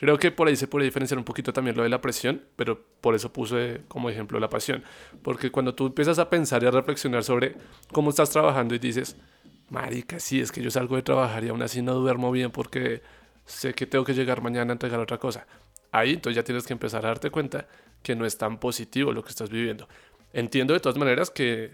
Creo 0.00 0.18
que 0.18 0.30
por 0.30 0.48
ahí 0.48 0.56
se 0.56 0.66
puede 0.66 0.86
diferenciar 0.86 1.18
un 1.18 1.26
poquito 1.26 1.52
también 1.52 1.76
lo 1.76 1.82
de 1.82 1.90
la 1.90 2.00
presión, 2.00 2.42
pero 2.56 2.82
por 3.02 3.14
eso 3.14 3.34
puse 3.34 3.82
como 3.86 4.08
ejemplo 4.08 4.40
la 4.40 4.48
pasión. 4.48 4.82
Porque 5.22 5.50
cuando 5.50 5.74
tú 5.74 5.88
empiezas 5.88 6.18
a 6.18 6.30
pensar 6.30 6.62
y 6.62 6.66
a 6.66 6.70
reflexionar 6.70 7.22
sobre 7.22 7.56
cómo 7.92 8.08
estás 8.08 8.30
trabajando 8.30 8.74
y 8.74 8.78
dices, 8.78 9.18
marica, 9.68 10.18
sí, 10.18 10.40
es 10.40 10.52
que 10.52 10.62
yo 10.62 10.70
salgo 10.70 10.96
de 10.96 11.02
trabajar 11.02 11.44
y 11.44 11.50
aún 11.50 11.60
así 11.60 11.82
no 11.82 11.92
duermo 11.96 12.30
bien 12.32 12.50
porque 12.50 13.02
sé 13.44 13.74
que 13.74 13.86
tengo 13.86 14.06
que 14.06 14.14
llegar 14.14 14.40
mañana 14.40 14.72
a 14.72 14.72
entregar 14.72 15.00
otra 15.00 15.18
cosa. 15.18 15.46
Ahí 15.92 16.10
entonces 16.12 16.36
ya 16.36 16.44
tienes 16.44 16.66
que 16.66 16.72
empezar 16.72 17.04
a 17.04 17.08
darte 17.08 17.30
cuenta 17.30 17.66
que 18.02 18.14
no 18.14 18.24
es 18.24 18.38
tan 18.38 18.58
positivo 18.58 19.12
lo 19.12 19.22
que 19.22 19.30
estás 19.30 19.50
viviendo. 19.50 19.88
Entiendo 20.32 20.74
de 20.74 20.80
todas 20.80 20.98
maneras 20.98 21.30
que 21.30 21.70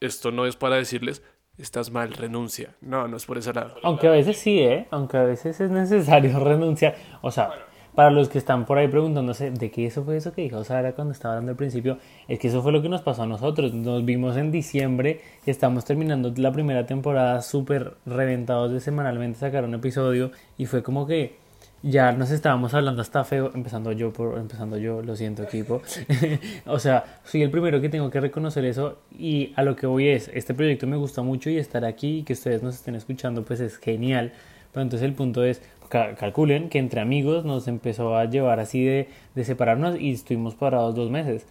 esto 0.00 0.30
no 0.30 0.46
es 0.46 0.56
para 0.56 0.76
decirles, 0.76 1.22
estás 1.58 1.90
mal, 1.90 2.12
renuncia. 2.12 2.74
No, 2.80 3.08
no 3.08 3.16
es 3.16 3.26
por 3.26 3.38
ese 3.38 3.52
lado. 3.52 3.74
Aunque 3.82 4.06
a 4.06 4.10
veces 4.10 4.36
sí, 4.36 4.60
¿eh? 4.60 4.86
Aunque 4.90 5.16
a 5.16 5.24
veces 5.24 5.60
es 5.60 5.70
necesario 5.70 6.38
renunciar. 6.44 6.96
O 7.22 7.30
sea, 7.30 7.50
para 7.94 8.10
los 8.10 8.28
que 8.28 8.38
están 8.38 8.66
por 8.66 8.76
ahí 8.78 8.88
preguntándose 8.88 9.50
de 9.50 9.70
qué 9.70 9.86
eso 9.86 10.04
fue 10.04 10.18
eso 10.18 10.32
que 10.32 10.42
dijo 10.42 10.62
Sara 10.64 10.92
cuando 10.92 11.12
estaba 11.12 11.34
hablando 11.34 11.52
al 11.52 11.56
principio, 11.56 11.98
es 12.28 12.38
que 12.38 12.48
eso 12.48 12.62
fue 12.62 12.70
lo 12.70 12.82
que 12.82 12.90
nos 12.90 13.00
pasó 13.00 13.22
a 13.22 13.26
nosotros. 13.26 13.72
Nos 13.72 14.04
vimos 14.04 14.36
en 14.36 14.52
diciembre 14.52 15.22
y 15.46 15.50
estamos 15.50 15.84
terminando 15.84 16.32
la 16.36 16.52
primera 16.52 16.86
temporada 16.86 17.40
súper 17.40 17.94
reventados 18.04 18.70
de 18.70 18.80
semanalmente 18.80 19.38
sacar 19.38 19.64
un 19.64 19.74
episodio 19.74 20.30
y 20.58 20.66
fue 20.66 20.82
como 20.82 21.06
que 21.06 21.45
ya 21.82 22.12
nos 22.12 22.30
estábamos 22.30 22.74
hablando 22.74 23.02
hasta 23.02 23.24
feo, 23.24 23.52
empezando 23.54 23.92
yo 23.92 24.12
por 24.12 24.38
empezando 24.38 24.76
yo, 24.78 25.02
lo 25.02 25.14
siento 25.14 25.42
equipo. 25.42 25.82
o 26.66 26.78
sea, 26.78 27.20
soy 27.24 27.42
el 27.42 27.50
primero 27.50 27.80
que 27.80 27.88
tengo 27.88 28.10
que 28.10 28.20
reconocer 28.20 28.64
eso 28.64 28.98
y 29.16 29.52
a 29.56 29.62
lo 29.62 29.76
que 29.76 29.86
voy 29.86 30.08
es, 30.08 30.28
este 30.34 30.54
proyecto 30.54 30.86
me 30.86 30.96
gusta 30.96 31.22
mucho 31.22 31.50
y 31.50 31.58
estar 31.58 31.84
aquí 31.84 32.18
y 32.18 32.22
que 32.22 32.32
ustedes 32.32 32.62
nos 32.62 32.76
estén 32.76 32.94
escuchando 32.94 33.44
pues 33.44 33.60
es 33.60 33.78
genial. 33.78 34.32
Pero 34.72 34.82
entonces 34.82 35.06
el 35.06 35.14
punto 35.14 35.44
es, 35.44 35.62
calculen 35.88 36.68
que 36.68 36.78
entre 36.78 37.00
amigos 37.00 37.44
nos 37.44 37.68
empezó 37.68 38.16
a 38.16 38.24
llevar 38.24 38.60
así 38.60 38.84
de, 38.84 39.08
de 39.34 39.44
separarnos 39.44 39.98
y 40.00 40.12
estuvimos 40.12 40.54
parados 40.54 40.94
dos 40.94 41.10
meses. 41.10 41.46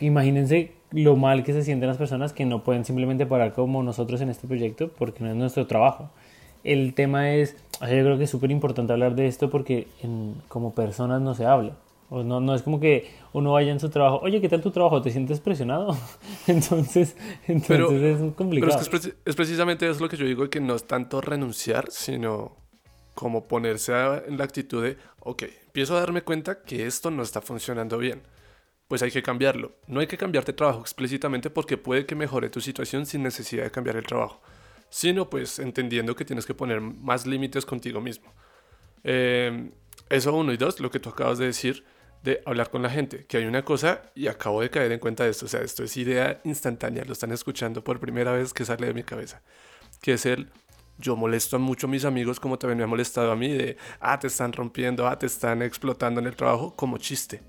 Imagínense 0.00 0.72
lo 0.90 1.16
mal 1.16 1.44
que 1.44 1.52
se 1.52 1.62
sienten 1.62 1.88
las 1.88 1.98
personas 1.98 2.32
que 2.32 2.44
no 2.44 2.64
pueden 2.64 2.84
simplemente 2.84 3.26
parar 3.26 3.52
como 3.52 3.82
nosotros 3.82 4.20
en 4.20 4.30
este 4.30 4.46
proyecto 4.48 4.88
porque 4.88 5.22
no 5.22 5.30
es 5.30 5.36
nuestro 5.36 5.66
trabajo 5.66 6.10
el 6.66 6.94
tema 6.94 7.32
es, 7.32 7.56
yo 7.80 7.86
creo 7.86 8.18
que 8.18 8.24
es 8.24 8.30
súper 8.30 8.50
importante 8.50 8.92
hablar 8.92 9.14
de 9.14 9.28
esto 9.28 9.50
porque 9.50 9.86
como 10.48 10.74
personas 10.74 11.22
no 11.22 11.34
se 11.34 11.46
habla. 11.46 11.76
O 12.08 12.22
no, 12.22 12.40
no 12.40 12.54
es 12.54 12.62
como 12.62 12.78
que 12.78 13.10
uno 13.32 13.52
vaya 13.52 13.72
en 13.72 13.80
su 13.80 13.88
trabajo, 13.88 14.20
oye, 14.22 14.40
¿qué 14.40 14.48
tal 14.48 14.62
tu 14.62 14.70
trabajo? 14.70 15.02
¿Te 15.02 15.10
sientes 15.10 15.40
presionado? 15.40 15.96
entonces, 16.46 17.16
entonces 17.48 18.20
es 18.20 18.34
complicado. 18.34 18.78
Pero 18.90 18.98
es, 18.98 19.14
es, 19.24 19.36
precisamente 19.36 19.88
eso 19.88 20.00
lo 20.00 20.08
que 20.08 20.16
yo 20.16 20.24
digo, 20.24 20.48
que 20.48 20.60
no 20.60 20.74
es 20.74 20.84
tanto 20.84 21.20
renunciar, 21.20 21.86
sino 21.90 22.56
como 23.14 23.48
ponerse 23.48 23.92
en 24.26 24.38
la 24.38 24.44
actitud 24.44 24.82
de, 24.82 24.96
ok, 25.20 25.44
empiezo 25.66 25.96
a 25.96 26.00
darme 26.00 26.22
cuenta 26.22 26.62
que 26.62 26.86
esto 26.86 27.10
no 27.10 27.22
está 27.22 27.40
funcionando 27.40 27.98
bien. 27.98 28.22
Pues 28.86 29.02
hay 29.02 29.10
que 29.10 29.22
cambiarlo. 29.22 29.72
No 29.88 29.98
hay 29.98 30.06
que 30.06 30.16
cambiarte 30.16 30.52
trabajo 30.52 30.80
explícitamente 30.80 31.50
porque 31.50 31.76
puede 31.76 32.06
que 32.06 32.14
mejore 32.14 32.50
tu 32.50 32.60
situación 32.60 33.04
sin 33.04 33.24
necesidad 33.24 33.64
de 33.64 33.70
cambiar 33.72 33.96
el 33.96 34.06
trabajo 34.06 34.40
sino 34.88 35.28
pues 35.28 35.58
entendiendo 35.58 36.14
que 36.14 36.24
tienes 36.24 36.46
que 36.46 36.54
poner 36.54 36.80
más 36.80 37.26
límites 37.26 37.64
contigo 37.66 38.00
mismo. 38.00 38.32
Eh, 39.04 39.70
eso 40.08 40.34
uno 40.34 40.52
y 40.52 40.56
dos, 40.56 40.80
lo 40.80 40.90
que 40.90 41.00
tú 41.00 41.10
acabas 41.10 41.38
de 41.38 41.46
decir 41.46 41.84
de 42.22 42.42
hablar 42.44 42.70
con 42.70 42.82
la 42.82 42.90
gente, 42.90 43.24
que 43.26 43.36
hay 43.36 43.44
una 43.44 43.64
cosa 43.64 44.02
y 44.14 44.26
acabo 44.26 44.60
de 44.60 44.70
caer 44.70 44.90
en 44.90 44.98
cuenta 44.98 45.24
de 45.24 45.30
esto, 45.30 45.46
o 45.46 45.48
sea, 45.48 45.60
esto 45.60 45.84
es 45.84 45.96
idea 45.96 46.40
instantánea, 46.44 47.04
lo 47.04 47.12
están 47.12 47.30
escuchando 47.30 47.84
por 47.84 48.00
primera 48.00 48.32
vez 48.32 48.52
que 48.52 48.64
sale 48.64 48.88
de 48.88 48.94
mi 48.94 49.04
cabeza, 49.04 49.42
que 50.00 50.14
es 50.14 50.26
el 50.26 50.48
yo 50.98 51.14
molesto 51.14 51.58
mucho 51.58 51.86
a 51.86 51.90
mis 51.90 52.04
amigos 52.04 52.40
como 52.40 52.58
también 52.58 52.78
me 52.78 52.84
ha 52.84 52.86
molestado 52.86 53.30
a 53.30 53.36
mí 53.36 53.48
de, 53.48 53.76
ah, 54.00 54.18
te 54.18 54.26
están 54.26 54.52
rompiendo, 54.52 55.06
ah, 55.06 55.18
te 55.18 55.26
están 55.26 55.62
explotando 55.62 56.20
en 56.20 56.26
el 56.26 56.34
trabajo 56.34 56.74
como 56.74 56.98
chiste. 56.98 57.42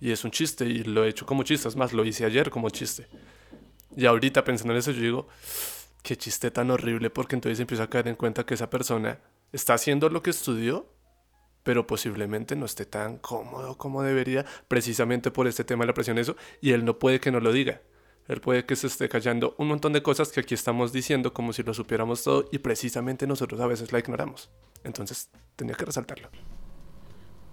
Y 0.00 0.10
es 0.10 0.22
un 0.24 0.30
chiste 0.30 0.66
y 0.66 0.84
lo 0.84 1.04
he 1.04 1.08
hecho 1.08 1.24
como 1.24 1.42
chiste, 1.44 1.66
es 1.66 1.76
más, 1.76 1.92
lo 1.92 2.04
hice 2.04 2.24
ayer 2.24 2.50
como 2.50 2.68
chiste. 2.70 3.06
Y 3.96 4.06
ahorita 4.06 4.44
pensando 4.44 4.74
en 4.74 4.80
eso 4.80 4.90
yo 4.90 5.00
digo, 5.00 5.28
qué 6.04 6.16
chiste 6.16 6.50
tan 6.50 6.70
horrible, 6.70 7.08
porque 7.08 7.34
entonces 7.34 7.58
empiezo 7.58 7.82
a 7.82 7.88
caer 7.88 8.08
en 8.08 8.14
cuenta 8.14 8.44
que 8.44 8.54
esa 8.54 8.68
persona 8.68 9.18
está 9.52 9.72
haciendo 9.74 10.10
lo 10.10 10.22
que 10.22 10.30
estudió, 10.30 10.86
pero 11.62 11.86
posiblemente 11.86 12.54
no 12.56 12.66
esté 12.66 12.84
tan 12.84 13.16
cómodo 13.16 13.78
como 13.78 14.02
debería, 14.02 14.44
precisamente 14.68 15.30
por 15.30 15.48
este 15.48 15.64
tema 15.64 15.82
de 15.82 15.88
la 15.88 15.94
presión, 15.94 16.18
eso, 16.18 16.36
y 16.60 16.72
él 16.72 16.84
no 16.84 16.98
puede 16.98 17.20
que 17.20 17.32
no 17.32 17.40
lo 17.40 17.52
diga. 17.52 17.80
Él 18.28 18.40
puede 18.42 18.66
que 18.66 18.76
se 18.76 18.86
esté 18.86 19.08
callando 19.08 19.54
un 19.58 19.68
montón 19.68 19.94
de 19.94 20.02
cosas 20.02 20.30
que 20.30 20.40
aquí 20.40 20.54
estamos 20.54 20.92
diciendo 20.92 21.32
como 21.32 21.54
si 21.54 21.62
lo 21.62 21.72
supiéramos 21.72 22.22
todo 22.22 22.48
y 22.52 22.58
precisamente 22.58 23.26
nosotros 23.26 23.60
a 23.60 23.66
veces 23.66 23.90
la 23.90 23.98
ignoramos. 23.98 24.50
Entonces, 24.82 25.30
tenía 25.56 25.74
que 25.74 25.86
resaltarlo. 25.86 26.28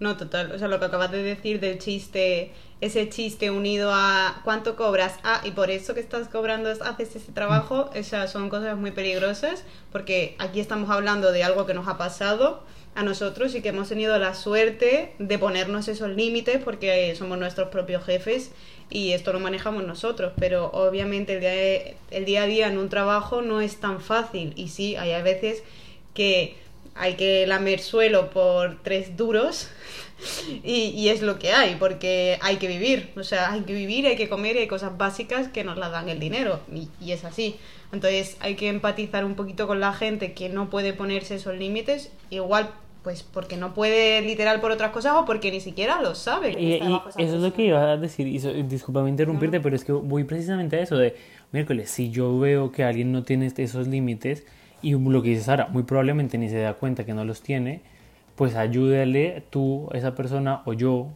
No, 0.02 0.16
total. 0.16 0.50
O 0.50 0.58
sea, 0.58 0.66
lo 0.66 0.80
que 0.80 0.86
acabas 0.86 1.12
de 1.12 1.22
decir 1.22 1.60
del 1.60 1.78
chiste, 1.78 2.50
ese 2.80 3.08
chiste 3.08 3.52
unido 3.52 3.92
a 3.94 4.40
cuánto 4.42 4.74
cobras. 4.74 5.14
Ah, 5.22 5.40
y 5.44 5.52
por 5.52 5.70
eso 5.70 5.94
que 5.94 6.00
estás 6.00 6.26
cobrando 6.26 6.70
haces 6.70 7.14
ese 7.14 7.30
trabajo. 7.30 7.88
Esas 7.94 8.32
son 8.32 8.48
cosas 8.48 8.76
muy 8.76 8.90
peligrosas 8.90 9.62
porque 9.92 10.34
aquí 10.40 10.58
estamos 10.58 10.90
hablando 10.90 11.30
de 11.30 11.44
algo 11.44 11.66
que 11.66 11.74
nos 11.74 11.86
ha 11.86 11.98
pasado 11.98 12.64
a 12.96 13.04
nosotros 13.04 13.54
y 13.54 13.62
que 13.62 13.68
hemos 13.68 13.90
tenido 13.90 14.18
la 14.18 14.34
suerte 14.34 15.14
de 15.20 15.38
ponernos 15.38 15.86
esos 15.86 16.10
límites 16.10 16.60
porque 16.64 17.14
somos 17.14 17.38
nuestros 17.38 17.68
propios 17.68 18.04
jefes 18.04 18.50
y 18.90 19.12
esto 19.12 19.32
lo 19.32 19.38
manejamos 19.38 19.84
nosotros, 19.84 20.32
pero 20.36 20.66
obviamente 20.72 21.34
el 21.34 21.40
día, 21.40 21.94
el 22.10 22.24
día 22.24 22.42
a 22.42 22.46
día 22.46 22.66
en 22.66 22.76
un 22.76 22.88
trabajo 22.88 23.40
no 23.40 23.60
es 23.60 23.76
tan 23.76 24.00
fácil 24.00 24.52
y 24.56 24.66
sí, 24.66 24.96
hay 24.96 25.12
a 25.12 25.22
veces 25.22 25.62
que 26.12 26.56
hay 26.94 27.14
que 27.14 27.46
lamer 27.46 27.80
suelo 27.80 28.30
por 28.30 28.82
tres 28.82 29.16
duros 29.16 29.68
y, 30.64 31.08
es 31.08 31.22
lo 31.22 31.38
que 31.38 31.52
hay, 31.52 31.76
porque 31.76 32.38
hay 32.42 32.56
que 32.56 32.68
vivir, 32.68 33.10
o 33.16 33.24
sea, 33.24 33.52
hay 33.52 33.62
que 33.62 33.74
vivir, 33.74 34.06
hay 34.06 34.16
que 34.16 34.28
comer 34.28 34.56
y 34.56 34.60
hay 34.60 34.68
cosas 34.68 34.96
básicas 34.96 35.48
que 35.48 35.64
nos 35.64 35.76
las 35.78 35.90
dan 35.90 36.08
el 36.08 36.20
dinero 36.20 36.60
y, 36.72 36.88
y 37.00 37.12
es 37.12 37.24
así. 37.24 37.56
Entonces 37.92 38.36
hay 38.40 38.54
que 38.54 38.68
empatizar 38.68 39.24
un 39.24 39.34
poquito 39.34 39.66
con 39.66 39.80
la 39.80 39.92
gente 39.92 40.32
que 40.32 40.48
no 40.48 40.70
puede 40.70 40.92
ponerse 40.92 41.34
esos 41.34 41.56
límites, 41.56 42.10
igual 42.30 42.70
pues 43.02 43.24
porque 43.24 43.56
no 43.56 43.74
puede 43.74 44.22
literal 44.22 44.60
por 44.60 44.70
otras 44.70 44.92
cosas 44.92 45.14
o 45.16 45.24
porque 45.24 45.50
ni 45.50 45.60
siquiera 45.60 46.00
lo 46.00 46.14
sabe. 46.14 46.52
Y, 46.52 46.74
eso 46.74 47.36
es 47.36 47.42
lo 47.42 47.52
que 47.52 47.66
iba 47.66 47.92
a 47.92 47.96
decir, 47.96 48.26
y 48.28 48.38
discúlpame 48.62 49.10
interrumpirte, 49.10 49.60
pero 49.60 49.74
es 49.74 49.84
que 49.84 49.92
voy 49.92 50.24
precisamente 50.24 50.76
a 50.76 50.80
eso 50.80 50.96
de, 50.96 51.16
miércoles, 51.50 51.90
si 51.90 52.10
yo 52.10 52.38
veo 52.38 52.70
que 52.70 52.84
alguien 52.84 53.12
no 53.12 53.24
tiene 53.24 53.52
esos 53.56 53.88
límites, 53.88 54.46
y 54.82 54.92
lo 54.92 55.22
que 55.22 55.30
dice 55.30 55.42
Sara, 55.42 55.68
muy 55.68 55.84
probablemente 55.84 56.38
ni 56.38 56.48
se 56.48 56.58
da 56.58 56.74
cuenta 56.74 57.04
que 57.04 57.14
no 57.14 57.24
los 57.24 57.42
tiene, 57.42 57.80
pues 58.36 58.56
ayúdale 58.56 59.44
tú, 59.50 59.88
esa 59.92 60.14
persona 60.14 60.62
o 60.64 60.72
yo, 60.72 61.08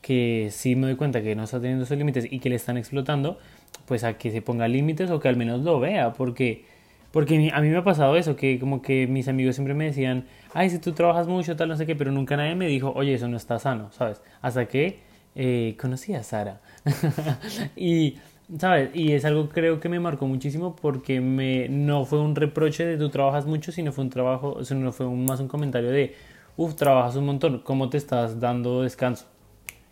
que 0.00 0.48
sí 0.50 0.76
me 0.76 0.86
doy 0.88 0.96
cuenta 0.96 1.22
que 1.22 1.34
no 1.34 1.44
está 1.44 1.60
teniendo 1.60 1.84
esos 1.84 1.96
límites 1.96 2.26
y 2.30 2.38
que 2.38 2.50
le 2.50 2.56
están 2.56 2.76
explotando, 2.76 3.38
pues 3.86 4.04
a 4.04 4.18
que 4.18 4.30
se 4.30 4.42
ponga 4.42 4.68
límites 4.68 5.10
o 5.10 5.18
que 5.20 5.28
al 5.28 5.36
menos 5.36 5.62
lo 5.62 5.80
vea, 5.80 6.12
porque, 6.12 6.64
porque 7.10 7.50
a 7.52 7.60
mí 7.60 7.68
me 7.68 7.76
ha 7.78 7.84
pasado 7.84 8.16
eso, 8.16 8.36
que 8.36 8.58
como 8.58 8.82
que 8.82 9.06
mis 9.06 9.28
amigos 9.28 9.54
siempre 9.54 9.74
me 9.74 9.86
decían, 9.86 10.26
ay, 10.52 10.70
si 10.70 10.78
tú 10.78 10.92
trabajas 10.92 11.26
mucho, 11.26 11.56
tal, 11.56 11.68
no 11.68 11.76
sé 11.76 11.86
qué, 11.86 11.96
pero 11.96 12.12
nunca 12.12 12.36
nadie 12.36 12.54
me 12.54 12.66
dijo, 12.66 12.92
oye, 12.94 13.14
eso 13.14 13.28
no 13.28 13.36
está 13.36 13.58
sano, 13.58 13.90
¿sabes? 13.92 14.20
Hasta 14.42 14.66
que 14.66 14.98
eh, 15.34 15.76
conocí 15.80 16.14
a 16.14 16.22
Sara. 16.22 16.60
y 17.76 18.18
¿Sabes? 18.58 18.90
Y 18.94 19.12
es 19.12 19.24
algo 19.24 19.48
creo 19.48 19.80
que 19.80 19.88
me 19.88 19.98
marcó 19.98 20.26
muchísimo 20.26 20.76
porque 20.76 21.20
me, 21.20 21.68
no 21.68 22.04
fue 22.04 22.20
un 22.20 22.36
reproche 22.36 22.84
de 22.84 22.98
tú 22.98 23.08
trabajas 23.08 23.46
mucho, 23.46 23.72
sino 23.72 23.90
fue 23.90 24.04
un 24.04 24.10
trabajo, 24.10 24.62
sino 24.64 24.92
fue 24.92 25.08
más 25.08 25.40
un 25.40 25.48
comentario 25.48 25.90
de, 25.90 26.14
uff, 26.56 26.74
trabajas 26.74 27.16
un 27.16 27.24
montón, 27.24 27.60
¿cómo 27.60 27.88
te 27.88 27.96
estás 27.96 28.40
dando 28.40 28.82
descanso? 28.82 29.26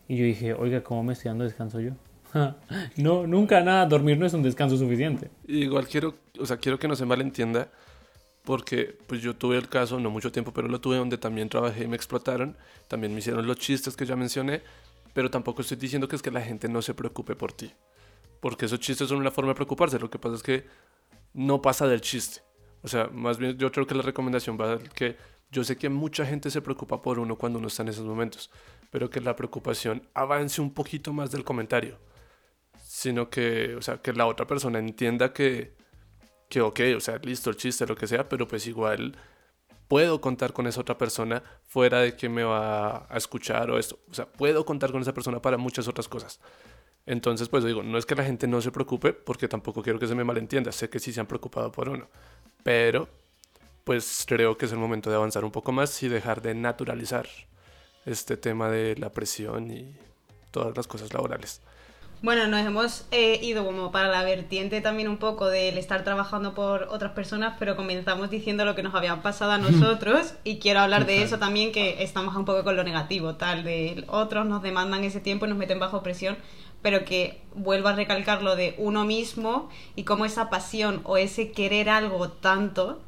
Y 0.06 0.16
yo 0.18 0.25
dije, 0.25 0.52
oiga, 0.52 0.82
¿cómo 0.82 1.02
me 1.02 1.14
estoy 1.14 1.30
dando 1.30 1.44
descanso 1.44 1.80
yo? 1.80 1.92
no, 2.97 3.26
nunca 3.26 3.62
nada, 3.62 3.87
dormir 3.87 4.18
no 4.18 4.26
es 4.26 4.35
un 4.35 4.42
descanso 4.42 4.76
suficiente. 4.76 5.30
Igual 5.47 5.88
quiero, 5.88 6.14
o 6.38 6.44
sea, 6.44 6.59
quiero 6.59 6.78
que 6.78 6.88
no 6.88 6.94
se 6.94 7.06
malentienda, 7.06 7.68
porque 8.44 8.99
pues 9.06 9.23
yo 9.23 9.35
tuve 9.35 9.56
el 9.56 9.71
caso, 9.71 9.99
no 9.99 10.11
mucho 10.11 10.30
tiempo, 10.30 10.52
pero 10.52 10.68
lo 10.68 10.78
tuve 10.78 10.99
donde 10.99 11.16
también 11.16 11.49
trabajé 11.49 11.85
y 11.85 11.88
me 11.88 11.97
explotaron, 11.97 12.59
también 12.88 13.14
me 13.14 13.21
hicieron 13.21 13.47
los 13.47 13.56
chistes 13.56 13.97
que 13.97 14.04
ya 14.04 14.14
mencioné, 14.14 14.61
pero 15.14 15.30
tampoco 15.30 15.62
estoy 15.62 15.78
diciendo 15.78 16.06
que 16.06 16.16
es 16.16 16.23
que 16.23 16.30
la 16.30 16.42
gente 16.42 16.68
no 16.68 16.82
se 16.82 16.92
preocupe 16.92 17.35
por 17.35 17.52
ti 17.52 17.73
porque 18.42 18.66
esos 18.66 18.80
chistes 18.80 19.08
son 19.08 19.18
una 19.18 19.30
forma 19.30 19.52
de 19.52 19.54
preocuparse. 19.54 20.00
Lo 20.00 20.11
que 20.11 20.18
pasa 20.18 20.34
es 20.34 20.42
que 20.42 20.66
no 21.32 21.62
pasa 21.62 21.87
del 21.87 22.00
chiste. 22.00 22.42
O 22.82 22.88
sea, 22.88 23.06
más 23.06 23.38
bien 23.38 23.56
yo 23.56 23.70
creo 23.70 23.87
que 23.87 23.94
la 23.94 24.02
recomendación 24.02 24.58
va 24.61 24.72
a 24.72 24.78
ser 24.78 24.88
que 24.90 25.16
yo 25.52 25.62
sé 25.62 25.76
que 25.76 25.88
mucha 25.88 26.26
gente 26.26 26.50
se 26.50 26.61
preocupa 26.61 27.00
por 27.00 27.20
uno 27.20 27.38
cuando 27.38 27.61
uno 27.61 27.68
está 27.68 27.84
en 27.84 27.90
esos 27.90 28.04
momentos, 28.04 28.50
pero 28.90 29.08
que 29.08 29.20
la 29.20 29.37
preocupación 29.37 30.08
avance 30.12 30.61
un 30.61 30.75
poquito 30.75 31.12
más 31.12 31.30
del 31.30 31.44
comentario, 31.44 32.00
sino 32.82 33.30
que, 33.30 33.76
o 33.76 33.82
sea, 33.82 33.99
que 33.99 34.12
la 34.12 34.26
otra 34.26 34.44
persona 34.44 34.80
entienda 34.80 35.32
que, 35.32 35.76
que 36.49 36.62
ok, 36.62 36.80
o 36.96 37.00
sea, 37.00 37.18
listo 37.18 37.49
el 37.49 37.56
chiste, 37.56 37.87
lo 37.87 37.94
que 37.94 38.08
sea, 38.08 38.28
pero 38.28 38.49
pues 38.49 38.66
igual 38.66 39.16
puedo 39.87 40.20
contar 40.20 40.52
con 40.52 40.66
esa 40.66 40.80
otra 40.80 40.99
persona 40.99 41.44
fuera 41.64 42.00
de 42.00 42.16
que 42.16 42.28
me 42.28 42.42
va 42.42 43.06
a 43.08 43.16
escuchar 43.16 43.70
o 43.70 43.78
esto. 43.78 44.00
O 44.11 44.14
sea, 44.14 44.26
puedo 44.26 44.64
contar 44.64 44.90
con 44.90 45.00
esa 45.00 45.14
persona 45.14 45.40
para 45.40 45.58
muchas 45.58 45.87
otras 45.87 46.08
cosas. 46.08 46.40
Entonces, 47.06 47.49
pues 47.49 47.64
digo, 47.64 47.82
no 47.82 47.99
es 47.99 48.06
que 48.06 48.14
la 48.14 48.25
gente 48.25 48.47
no 48.47 48.61
se 48.61 48.71
preocupe, 48.71 49.12
porque 49.12 49.49
tampoco 49.49 49.82
quiero 49.82 49.99
que 49.99 50.06
se 50.06 50.14
me 50.14 50.25
malentienda. 50.25 50.73
Sé 50.73 50.88
que 50.88 51.00
sí 51.00 51.12
se 51.12 51.21
han 51.21 51.26
preocupado 51.26 51.73
por 51.73 51.88
uno. 51.88 52.09
Pero, 52.62 53.09
pues 53.85 54.25
creo 54.26 54.56
que 54.56 54.66
es 54.66 54.73
el 54.73 54.78
momento 54.78 55.11
de 55.11 55.16
avanzar 55.16 55.44
un 55.44 55.50
poco 55.50 55.73
más 55.73 56.02
y 56.02 56.09
dejar 56.09 56.42
de 56.42 56.54
naturalizar 56.54 57.26
este 58.06 58.37
tema 58.37 58.68
de 58.71 58.97
la 58.97 59.11
presión 59.11 59.71
y 59.71 59.97
todas 60.50 60.76
las 60.76 60.87
cosas 60.87 61.12
laborales. 61.12 61.61
Bueno, 62.23 62.47
nos 62.47 62.64
hemos 62.64 63.05
eh, 63.11 63.41
ido 63.43 63.64
como 63.64 63.91
para 63.91 64.07
la 64.07 64.23
vertiente 64.23 64.81
también 64.81 65.09
un 65.09 65.17
poco 65.17 65.49
del 65.49 65.76
estar 65.76 66.05
trabajando 66.05 66.55
por 66.55 66.85
otras 66.85 67.11
personas, 67.11 67.57
pero 67.59 67.75
comenzamos 67.75 68.31
diciendo 68.31 68.64
lo 68.64 68.76
que 68.76 68.85
nos 68.85 68.95
había 68.95 69.21
pasado 69.23 69.50
a 69.50 69.59
nosotros 69.59 70.35
y 70.45 70.61
quiero 70.61 70.79
hablar 70.79 71.05
de 71.05 71.25
eso 71.25 71.41
también, 71.41 71.73
que 71.73 72.00
estamos 72.05 72.37
un 72.37 72.45
poco 72.45 72.62
con 72.62 72.76
lo 72.76 72.85
negativo, 72.85 73.35
tal, 73.35 73.64
de 73.64 74.05
otros 74.07 74.47
nos 74.47 74.62
demandan 74.62 75.02
ese 75.02 75.19
tiempo 75.19 75.47
y 75.47 75.49
nos 75.49 75.59
meten 75.59 75.81
bajo 75.81 76.05
presión, 76.05 76.37
pero 76.81 77.05
que 77.05 77.43
vuelvo 77.57 77.88
a 77.88 77.95
recalcar 77.95 78.41
lo 78.45 78.55
de 78.55 78.76
uno 78.79 79.05
mismo 79.05 79.69
y 79.97 80.05
cómo 80.05 80.25
esa 80.25 80.49
pasión 80.49 81.00
o 81.02 81.17
ese 81.17 81.50
querer 81.50 81.88
algo 81.91 82.29
tanto 82.29 83.00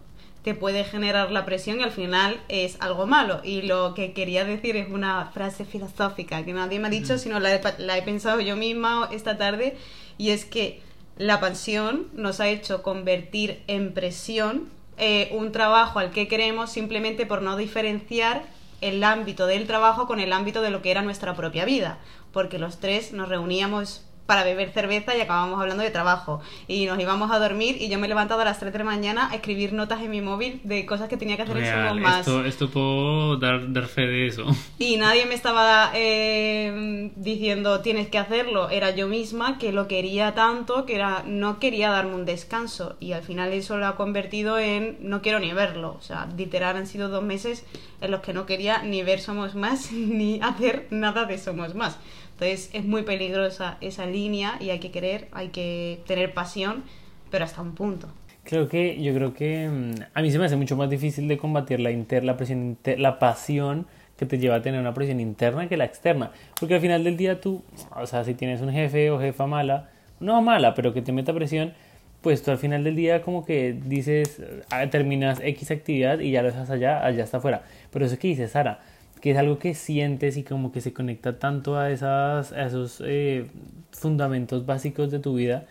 te 0.44 0.54
puede 0.54 0.84
generar 0.84 1.32
la 1.32 1.46
presión 1.46 1.80
y 1.80 1.82
al 1.82 1.90
final 1.90 2.38
es 2.48 2.76
algo 2.80 3.06
malo. 3.06 3.40
Y 3.42 3.62
lo 3.62 3.94
que 3.94 4.12
quería 4.12 4.44
decir 4.44 4.76
es 4.76 4.90
una 4.90 5.30
frase 5.32 5.64
filosófica 5.64 6.44
que 6.44 6.52
nadie 6.52 6.78
me 6.78 6.88
ha 6.88 6.90
dicho, 6.90 7.16
sino 7.16 7.40
la 7.40 7.54
he, 7.54 8.02
pensado 8.02 8.40
yo 8.40 8.54
misma 8.54 9.08
esta 9.10 9.38
tarde, 9.38 9.78
y 10.18 10.30
es 10.30 10.44
que 10.44 10.82
la 11.16 11.40
pasión 11.40 12.08
nos 12.12 12.40
ha 12.40 12.48
hecho 12.48 12.82
convertir 12.82 13.62
en 13.68 13.94
presión 13.94 14.68
eh, 14.98 15.30
un 15.32 15.50
trabajo 15.50 15.98
al 15.98 16.10
que 16.10 16.28
queremos 16.28 16.70
simplemente 16.70 17.24
por 17.24 17.40
no 17.40 17.56
diferenciar 17.56 18.44
el 18.82 19.02
ámbito 19.02 19.46
del 19.46 19.66
trabajo 19.66 20.06
con 20.06 20.20
el 20.20 20.30
ámbito 20.30 20.60
de 20.60 20.70
lo 20.70 20.82
que 20.82 20.90
era 20.90 21.00
nuestra 21.00 21.34
propia 21.34 21.64
vida, 21.64 21.98
porque 22.34 22.58
los 22.58 22.80
tres 22.80 23.12
nos 23.12 23.30
reuníamos 23.30 24.04
para 24.26 24.43
beber 24.43 24.71
cerveza 24.71 25.16
y 25.16 25.21
acabamos 25.21 25.61
hablando 25.61 25.83
de 25.83 25.90
trabajo. 25.90 26.40
Y 26.66 26.87
nos 26.87 26.99
íbamos 26.99 27.31
a 27.31 27.38
dormir 27.38 27.76
y 27.81 27.88
yo 27.88 27.99
me 27.99 28.07
he 28.07 28.09
levantado 28.09 28.40
a 28.40 28.45
las 28.45 28.59
3 28.59 28.73
de 28.73 28.78
la 28.78 28.85
mañana 28.85 29.31
a 29.31 29.35
escribir 29.35 29.73
notas 29.73 30.00
en 30.00 30.11
mi 30.11 30.21
móvil 30.21 30.61
de 30.64 30.87
cosas 30.87 31.09
que 31.09 31.16
tenía 31.16 31.37
que 31.37 31.43
hacer 31.43 31.57
en 31.59 31.66
Somos 31.66 32.00
Más. 32.00 32.19
Esto, 32.21 32.45
esto 32.45 32.71
puedo 32.71 33.37
dar, 33.37 33.73
dar, 33.73 33.87
fe 33.87 34.02
de 34.02 34.26
eso. 34.26 34.45
Y 34.78 34.97
nadie 34.97 35.26
me 35.26 35.35
estaba 35.35 35.90
eh, 35.95 37.11
diciendo 37.16 37.81
tienes 37.81 38.09
que 38.09 38.19
hacerlo. 38.19 38.71
Era 38.71 38.95
yo 38.95 39.09
misma 39.09 39.59
que 39.59 39.73
lo 39.73 39.88
quería 39.88 40.35
tanto 40.35 40.87
que 40.87 40.97
era 40.97 41.23
no 41.26 41.59
quería 41.59 41.90
darme 41.90 42.14
un 42.14 42.25
descanso. 42.25 42.97
Y 43.00 43.12
al 43.12 43.23
final 43.23 43.52
eso 43.52 43.76
lo 43.76 43.87
ha 43.87 43.97
convertido 43.97 44.59
en 44.59 44.99
no 45.00 45.23
quiero 45.23 45.38
ni 45.38 45.52
verlo. 45.52 45.97
O 45.99 46.02
sea, 46.02 46.28
literal 46.37 46.76
han 46.76 46.87
sido 46.87 47.09
dos 47.09 47.23
meses 47.23 47.64
en 48.00 48.11
los 48.11 48.21
que 48.21 48.33
no 48.33 48.47
quería 48.47 48.83
ni 48.83 49.02
ver 49.02 49.21
Somos 49.21 49.54
Más 49.54 49.93
ni 49.93 50.40
hacer 50.43 50.87
nada 50.90 51.25
de 51.25 51.38
Somos 51.38 51.75
Más. 51.75 51.99
Entonces 52.34 52.70
es 52.72 52.84
muy 52.84 53.02
peligrosa 53.02 53.78
esa 53.80 54.06
línea 54.06 54.56
y 54.60 54.70
hay 54.70 54.80
que 54.80 54.90
querer, 54.90 55.28
hay 55.32 55.48
que 55.48 56.00
tener 56.06 56.34
pasión, 56.34 56.82
pero 57.30 57.44
hasta 57.44 57.62
un 57.62 57.74
punto. 57.74 58.08
Creo 58.44 58.68
que, 58.68 59.00
yo 59.02 59.14
creo 59.14 59.32
que 59.32 59.68
mm, 59.68 59.94
a 60.12 60.20
mí 60.20 60.30
se 60.30 60.38
me 60.38 60.44
hace 60.44 60.56
mucho 60.56 60.76
más 60.76 60.90
difícil 60.90 61.28
de 61.28 61.38
combatir 61.38 61.80
la, 61.80 61.90
inter, 61.90 62.24
la, 62.24 62.36
presión, 62.36 62.76
la 62.98 63.18
pasión 63.18 63.86
que 64.18 64.26
te 64.26 64.38
lleva 64.38 64.56
a 64.56 64.62
tener 64.62 64.80
una 64.80 64.94
presión 64.94 65.20
interna 65.20 65.68
que 65.68 65.76
la 65.76 65.84
externa. 65.84 66.30
Porque 66.58 66.74
al 66.74 66.80
final 66.80 67.04
del 67.04 67.16
día 67.16 67.40
tú, 67.40 67.62
o 67.96 68.06
sea, 68.06 68.24
si 68.24 68.34
tienes 68.34 68.60
un 68.60 68.70
jefe 68.70 69.10
o 69.10 69.18
jefa 69.18 69.46
mala, 69.46 69.90
no 70.20 70.42
mala, 70.42 70.74
pero 70.74 70.92
que 70.92 71.02
te 71.02 71.12
meta 71.12 71.32
presión, 71.32 71.72
pues 72.20 72.42
tú 72.42 72.50
al 72.50 72.58
final 72.58 72.84
del 72.84 72.96
día 72.96 73.22
como 73.22 73.44
que 73.44 73.72
dices, 73.72 74.42
ah, 74.70 74.86
terminas 74.88 75.40
X 75.40 75.70
actividad 75.70 76.20
y 76.20 76.30
ya 76.30 76.42
lo 76.42 76.48
dejas 76.48 76.70
allá, 76.70 77.04
allá 77.04 77.24
está 77.24 77.38
afuera. 77.38 77.62
Pero 77.90 78.06
eso 78.06 78.18
que 78.18 78.28
dice 78.28 78.48
Sara, 78.48 78.80
que 79.25 79.31
es 79.31 79.38
algo 79.38 79.59
que 79.59 79.73
sientes 79.73 80.37
y 80.37 80.43
como 80.43 80.71
que 80.71 80.83
se 80.83 80.93
conecta 80.93 81.38
tanto 81.38 81.78
a, 81.78 81.90
esas, 81.90 82.52
a 82.52 82.66
esos 82.66 83.02
eh, 83.07 83.47
fundamentos 83.90 84.66
básicos 84.66 85.11
de 85.11 85.19
tu 85.19 85.37
vida 85.37 85.64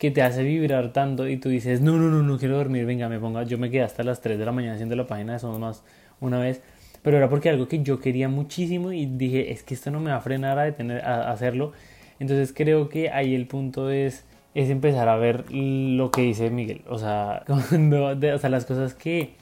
que 0.00 0.10
te 0.10 0.22
hace 0.22 0.42
vibrar 0.42 0.92
tanto 0.92 1.28
y 1.28 1.36
tú 1.36 1.48
dices, 1.48 1.80
no, 1.80 1.98
no, 1.98 2.08
no, 2.08 2.24
no 2.24 2.36
quiero 2.36 2.56
dormir, 2.56 2.84
venga, 2.84 3.08
me 3.08 3.20
ponga, 3.20 3.44
yo 3.44 3.58
me 3.58 3.70
quedé 3.70 3.82
hasta 3.82 4.02
las 4.02 4.20
3 4.22 4.40
de 4.40 4.44
la 4.44 4.50
mañana 4.50 4.74
haciendo 4.74 4.96
la 4.96 5.06
página 5.06 5.34
de 5.34 5.38
Somos 5.38 5.60
Más 5.60 5.84
una 6.18 6.40
vez, 6.40 6.62
pero 7.02 7.16
era 7.16 7.28
porque 7.30 7.48
algo 7.48 7.68
que 7.68 7.80
yo 7.80 8.00
quería 8.00 8.28
muchísimo 8.28 8.90
y 8.90 9.06
dije, 9.06 9.52
es 9.52 9.62
que 9.62 9.74
esto 9.74 9.92
no 9.92 10.00
me 10.00 10.10
va 10.10 10.16
a 10.16 10.20
frenar 10.20 10.58
a 10.58 10.64
detener 10.64 11.04
a 11.04 11.30
hacerlo, 11.30 11.74
entonces 12.18 12.52
creo 12.52 12.88
que 12.88 13.10
ahí 13.10 13.36
el 13.36 13.46
punto 13.46 13.88
es 13.88 14.24
es 14.52 14.68
empezar 14.68 15.08
a 15.08 15.14
ver 15.14 15.44
lo 15.52 16.10
que 16.10 16.22
dice 16.22 16.50
Miguel, 16.50 16.82
o 16.88 16.98
sea, 16.98 17.44
cuando, 17.70 18.06
o 18.06 18.38
sea 18.38 18.50
las 18.50 18.64
cosas 18.64 18.94
que, 18.94 19.34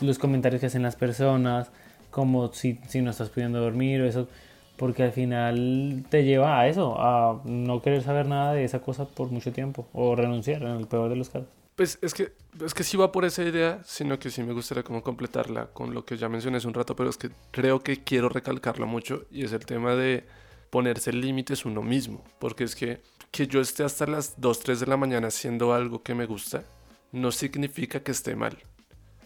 los 0.00 0.18
comentarios 0.18 0.60
que 0.60 0.68
hacen 0.68 0.82
las 0.82 0.96
personas, 0.96 1.70
como 2.10 2.52
si, 2.52 2.80
si 2.88 3.00
no 3.02 3.10
estás 3.10 3.28
pudiendo 3.30 3.60
dormir 3.60 4.00
o 4.00 4.06
eso, 4.06 4.28
porque 4.76 5.02
al 5.02 5.12
final 5.12 6.04
te 6.08 6.24
lleva 6.24 6.60
a 6.60 6.68
eso, 6.68 6.96
a 6.98 7.40
no 7.44 7.82
querer 7.82 8.02
saber 8.02 8.26
nada 8.26 8.52
de 8.54 8.64
esa 8.64 8.80
cosa 8.80 9.06
por 9.06 9.30
mucho 9.30 9.52
tiempo 9.52 9.88
o 9.92 10.14
renunciar 10.16 10.62
en 10.62 10.76
el 10.76 10.86
peor 10.86 11.10
de 11.10 11.16
los 11.16 11.28
casos. 11.28 11.48
Pues 11.76 11.98
es 12.02 12.12
que, 12.12 12.32
es 12.64 12.74
que 12.74 12.84
sí 12.84 12.96
va 12.96 13.10
por 13.10 13.24
esa 13.24 13.42
idea, 13.42 13.80
sino 13.84 14.18
que 14.18 14.30
sí 14.30 14.42
me 14.42 14.52
gustaría 14.52 14.82
como 14.82 15.02
completarla 15.02 15.66
con 15.66 15.94
lo 15.94 16.04
que 16.04 16.16
ya 16.16 16.28
mencioné 16.28 16.58
hace 16.58 16.68
un 16.68 16.74
rato, 16.74 16.94
pero 16.94 17.08
es 17.08 17.16
que 17.16 17.30
creo 17.50 17.80
que 17.80 18.02
quiero 18.02 18.28
recalcarlo 18.28 18.86
mucho 18.86 19.24
y 19.30 19.44
es 19.44 19.52
el 19.52 19.64
tema 19.64 19.94
de 19.94 20.24
ponerse 20.68 21.12
límites 21.12 21.64
uno 21.64 21.82
mismo, 21.82 22.22
porque 22.38 22.64
es 22.64 22.74
que 22.74 23.00
que 23.30 23.46
yo 23.46 23.60
esté 23.60 23.84
hasta 23.84 24.06
las 24.06 24.40
2, 24.40 24.60
3 24.60 24.80
de 24.80 24.86
la 24.86 24.96
mañana 24.96 25.28
haciendo 25.28 25.72
algo 25.72 26.02
que 26.02 26.14
me 26.14 26.26
gusta, 26.26 26.64
no 27.12 27.30
significa 27.30 28.02
que 28.02 28.10
esté 28.10 28.34
mal. 28.34 28.58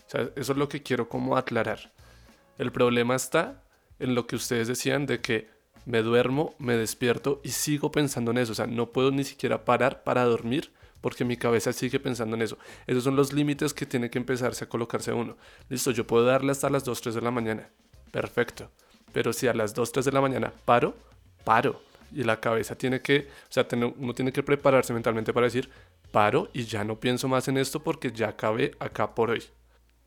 O 0.06 0.10
sea, 0.10 0.30
eso 0.36 0.52
es 0.52 0.58
lo 0.58 0.68
que 0.68 0.82
quiero 0.82 1.08
como 1.08 1.36
aclarar. 1.36 1.92
El 2.58 2.70
problema 2.72 3.16
está 3.16 3.62
en 3.98 4.14
lo 4.14 4.26
que 4.26 4.36
ustedes 4.36 4.68
decían 4.68 5.06
de 5.06 5.20
que 5.20 5.48
me 5.86 6.02
duermo, 6.02 6.54
me 6.58 6.76
despierto 6.76 7.40
y 7.44 7.50
sigo 7.50 7.90
pensando 7.90 8.30
en 8.30 8.38
eso. 8.38 8.52
O 8.52 8.54
sea, 8.54 8.66
no 8.66 8.90
puedo 8.90 9.10
ni 9.10 9.24
siquiera 9.24 9.64
parar 9.64 10.02
para 10.04 10.24
dormir 10.24 10.72
porque 11.00 11.24
mi 11.24 11.36
cabeza 11.36 11.72
sigue 11.72 12.00
pensando 12.00 12.36
en 12.36 12.42
eso. 12.42 12.56
Esos 12.86 13.04
son 13.04 13.16
los 13.16 13.32
límites 13.32 13.74
que 13.74 13.86
tiene 13.86 14.08
que 14.08 14.18
empezarse 14.18 14.64
a 14.64 14.68
colocarse 14.68 15.12
uno. 15.12 15.36
Listo, 15.68 15.90
yo 15.90 16.06
puedo 16.06 16.24
darle 16.24 16.52
hasta 16.52 16.70
las 16.70 16.84
2, 16.84 17.00
3 17.00 17.14
de 17.16 17.20
la 17.20 17.30
mañana. 17.30 17.68
Perfecto. 18.10 18.70
Pero 19.12 19.32
si 19.32 19.46
a 19.46 19.52
las 19.52 19.74
2, 19.74 19.92
3 19.92 20.06
de 20.06 20.12
la 20.12 20.20
mañana 20.20 20.52
paro, 20.64 20.96
paro. 21.44 21.82
Y 22.12 22.22
la 22.22 22.40
cabeza 22.40 22.76
tiene 22.76 23.02
que, 23.02 23.28
o 23.50 23.52
sea, 23.52 23.66
uno 23.98 24.14
tiene 24.14 24.32
que 24.32 24.42
prepararse 24.42 24.94
mentalmente 24.94 25.32
para 25.32 25.46
decir, 25.46 25.68
paro 26.10 26.48
y 26.52 26.64
ya 26.64 26.84
no 26.84 26.98
pienso 27.00 27.28
más 27.28 27.48
en 27.48 27.58
esto 27.58 27.82
porque 27.82 28.12
ya 28.12 28.28
acabé 28.28 28.70
acá 28.78 29.14
por 29.14 29.30
hoy 29.30 29.42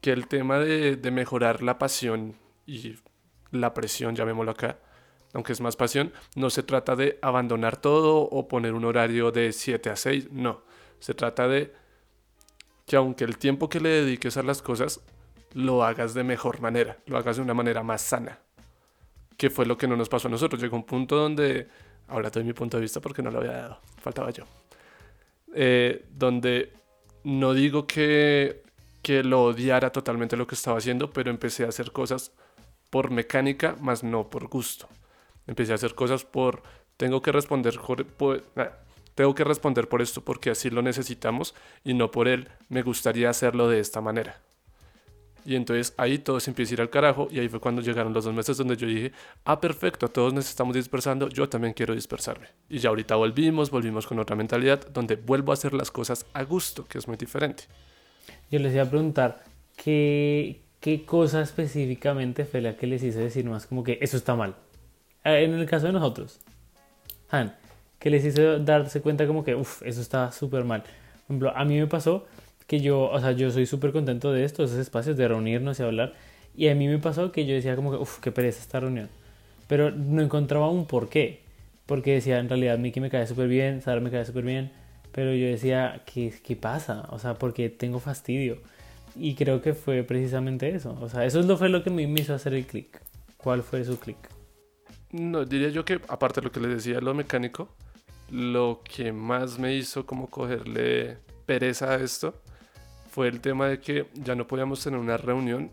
que 0.01 0.11
el 0.11 0.27
tema 0.27 0.59
de, 0.59 1.11
mejorar 1.11 1.63
la 1.63 1.77
pasión 1.77 2.35
y 2.65 2.95
la 3.51 3.73
presión, 3.73 4.15
llamémoslo 4.15 4.51
acá, 4.51 4.79
aunque 5.33 5.53
es 5.53 5.61
más 5.61 5.75
pasión, 5.75 6.13
no 6.35 6.49
se 6.49 6.63
trata 6.63 6.95
de 6.95 7.19
abandonar 7.21 7.77
todo 7.77 8.21
o 8.21 8.47
poner 8.47 8.73
un 8.73 8.85
horario 8.85 9.31
de 9.31 9.51
7 9.51 9.89
a 9.89 9.95
6, 9.95 10.31
no. 10.31 10.61
Se 10.99 11.13
trata 11.13 11.47
de 11.47 11.73
que 12.85 12.95
aunque 12.95 13.23
el 13.23 13.37
tiempo 13.37 13.69
que 13.69 13.79
le 13.79 13.89
dediques 13.89 14.37
a 14.37 14.43
las 14.43 14.61
cosas, 14.61 15.01
lo 15.53 15.83
hagas 15.83 16.13
de 16.13 16.23
mejor 16.23 16.61
manera, 16.61 16.97
lo 17.05 17.17
hagas 17.17 17.37
de 17.37 17.41
una 17.41 17.53
manera 17.53 17.83
más 17.83 18.01
sana. 18.01 18.39
Que 19.37 19.49
fue 19.49 19.65
lo 19.65 19.77
que 19.77 19.87
no 19.87 19.95
nos 19.95 20.09
pasó 20.09 20.27
a 20.27 20.31
nosotros. 20.31 20.61
Llegó 20.61 20.75
un 20.75 20.85
punto 20.85 21.15
donde, 21.15 21.67
ahora 22.07 22.29
doy 22.29 22.43
mi 22.43 22.53
punto 22.53 22.77
de 22.77 22.81
vista 22.81 22.99
porque 22.99 23.21
no 23.21 23.29
lo 23.29 23.39
había 23.39 23.51
dado, 23.51 23.79
faltaba 24.01 24.31
yo. 24.31 24.45
Eh, 25.53 26.05
donde 26.11 26.73
no 27.23 27.53
digo 27.53 27.85
que 27.85 28.63
que 29.07 29.23
lo 29.23 29.45
odiara 29.45 29.89
totalmente 29.89 30.35
lo 30.35 30.47
que 30.47 30.55
estaba 30.55 30.79
haciendo, 30.79 31.11
pero 31.11 31.29
empecé 31.29 31.63
a 31.63 31.69
hacer 31.69 31.93
cosas 31.93 32.33
por 32.89 33.09
mecánica, 33.09 33.77
más 33.79 34.03
no 34.03 34.29
por 34.29 34.49
gusto. 34.49 34.89
Empecé 35.47 35.71
a 35.71 35.75
hacer 35.75 35.95
cosas 35.95 36.25
por 36.25 36.61
tengo 36.97 37.21
que 37.21 37.31
responder 37.31 37.79
por, 38.17 38.43
ah, 38.57 38.71
tengo 39.15 39.33
que 39.33 39.45
responder 39.45 39.87
por 39.87 40.01
esto 40.01 40.19
porque 40.19 40.49
así 40.49 40.69
lo 40.69 40.81
necesitamos 40.81 41.55
y 41.85 41.93
no 41.93 42.11
por 42.11 42.27
él. 42.27 42.49
Me 42.67 42.81
gustaría 42.81 43.29
hacerlo 43.29 43.69
de 43.69 43.79
esta 43.79 44.01
manera. 44.01 44.41
Y 45.45 45.55
entonces 45.55 45.93
ahí 45.95 46.19
todo 46.19 46.41
se 46.41 46.51
empieza 46.51 46.71
a 46.71 46.73
ir 46.73 46.81
al 46.81 46.89
carajo 46.89 47.29
y 47.31 47.39
ahí 47.39 47.47
fue 47.47 47.61
cuando 47.61 47.81
llegaron 47.81 48.11
los 48.11 48.25
dos 48.25 48.33
meses 48.33 48.57
donde 48.57 48.75
yo 48.75 48.87
dije, 48.87 49.13
ah, 49.45 49.61
perfecto, 49.61 50.09
todos 50.09 50.33
nos 50.33 50.49
estamos 50.49 50.75
dispersando, 50.75 51.29
yo 51.29 51.47
también 51.47 51.73
quiero 51.73 51.95
dispersarme. 51.95 52.47
Y 52.67 52.79
ya 52.79 52.89
ahorita 52.89 53.15
volvimos, 53.15 53.71
volvimos 53.71 54.05
con 54.05 54.19
otra 54.19 54.35
mentalidad 54.35 54.85
donde 54.89 55.15
vuelvo 55.15 55.53
a 55.53 55.53
hacer 55.53 55.73
las 55.73 55.91
cosas 55.91 56.25
a 56.33 56.43
gusto, 56.43 56.83
que 56.83 56.97
es 56.97 57.07
muy 57.07 57.15
diferente. 57.15 57.69
Yo 58.49 58.59
les 58.59 58.73
iba 58.73 58.83
a 58.83 58.89
preguntar 58.89 59.43
qué, 59.75 60.61
qué 60.79 61.05
cosa 61.05 61.41
específicamente 61.41 62.45
fue 62.45 62.61
la 62.61 62.77
que 62.77 62.87
les 62.87 63.03
hizo 63.03 63.19
decir 63.19 63.45
más 63.45 63.65
como 63.65 63.83
que 63.83 63.99
eso 64.01 64.15
está 64.15 64.35
mal. 64.35 64.55
Eh, 65.25 65.43
en 65.43 65.53
el 65.53 65.65
caso 65.65 65.87
de 65.87 65.93
nosotros, 65.93 66.39
Han, 67.29 67.53
que 67.99 68.09
les 68.09 68.23
hizo 68.23 68.59
darse 68.59 69.01
cuenta 69.01 69.27
como 69.27 69.43
que, 69.43 69.55
uff, 69.55 69.81
eso 69.83 69.99
está 69.99 70.31
súper 70.31 70.63
mal. 70.63 70.81
Por 70.81 71.23
ejemplo, 71.23 71.53
a 71.55 71.65
mí 71.65 71.77
me 71.77 71.87
pasó 71.87 72.25
que 72.67 72.79
yo, 72.79 73.09
o 73.09 73.19
sea, 73.19 73.33
yo 73.33 73.51
soy 73.51 73.65
súper 73.65 73.91
contento 73.91 74.31
de 74.31 74.45
esto, 74.45 74.63
esos 74.63 74.77
espacios 74.77 75.17
de 75.17 75.27
reunirnos 75.27 75.79
y 75.79 75.83
hablar. 75.83 76.13
Y 76.55 76.69
a 76.69 76.75
mí 76.75 76.87
me 76.87 76.99
pasó 76.99 77.31
que 77.31 77.45
yo 77.45 77.53
decía 77.53 77.75
como 77.75 77.91
que, 77.91 77.97
uff, 77.97 78.19
qué 78.19 78.31
pereza 78.31 78.61
esta 78.61 78.79
reunión. 78.79 79.09
Pero 79.67 79.91
no 79.91 80.21
encontraba 80.21 80.69
un 80.69 80.85
por 80.85 81.09
qué. 81.09 81.41
Porque 81.85 82.13
decía, 82.13 82.39
en 82.39 82.49
realidad, 82.49 82.77
Miki 82.77 83.01
me 83.01 83.09
cae 83.09 83.27
súper 83.27 83.47
bien, 83.47 83.81
Sara 83.81 83.99
me 83.99 84.09
cae 84.09 84.25
súper 84.25 84.45
bien 84.45 84.71
pero 85.17 85.33
yo 85.33 85.47
decía, 85.47 86.03
¿qué, 86.05 86.31
¿qué 86.43 86.55
pasa? 86.55 87.07
O 87.09 87.17
sea, 87.17 87.33
porque 87.33 87.69
tengo 87.69 87.99
fastidio. 87.99 88.59
y 89.15 89.33
creo 89.33 89.63
que 89.63 89.73
fue 89.73 90.03
precisamente 90.03 90.69
eso. 90.69 90.95
O 91.01 91.09
sea, 91.09 91.25
eso 91.25 91.57
fue 91.57 91.69
lo 91.69 91.83
que 91.83 91.89
me 91.89 92.03
hizo 92.03 92.35
hacer 92.35 92.53
el 92.53 92.67
clic. 92.67 93.01
¿Cuál 93.35 93.63
fue 93.63 93.83
su 93.83 93.99
clic? 93.99 94.17
No, 95.09 95.43
diría 95.43 95.69
yo 95.69 95.83
que 95.83 95.99
aparte 96.07 96.39
de 96.39 96.45
lo 96.45 96.51
que 96.51 96.59
les 96.59 96.69
decía, 96.69 97.01
lo 97.01 97.15
mecánico, 97.15 97.67
lo 98.29 98.83
que 98.83 99.11
más 99.11 99.57
me 99.57 99.73
hizo 99.73 100.05
como 100.05 100.27
cogerle 100.29 101.17
pereza 101.47 101.93
a 101.93 101.95
esto 101.95 102.39
fue 103.09 103.27
el 103.27 103.41
tema 103.41 103.69
de 103.69 103.79
que 103.79 104.05
ya 104.13 104.35
no 104.35 104.45
podíamos 104.45 104.83
tener 104.83 104.99
una 104.99 105.17
reunión 105.17 105.71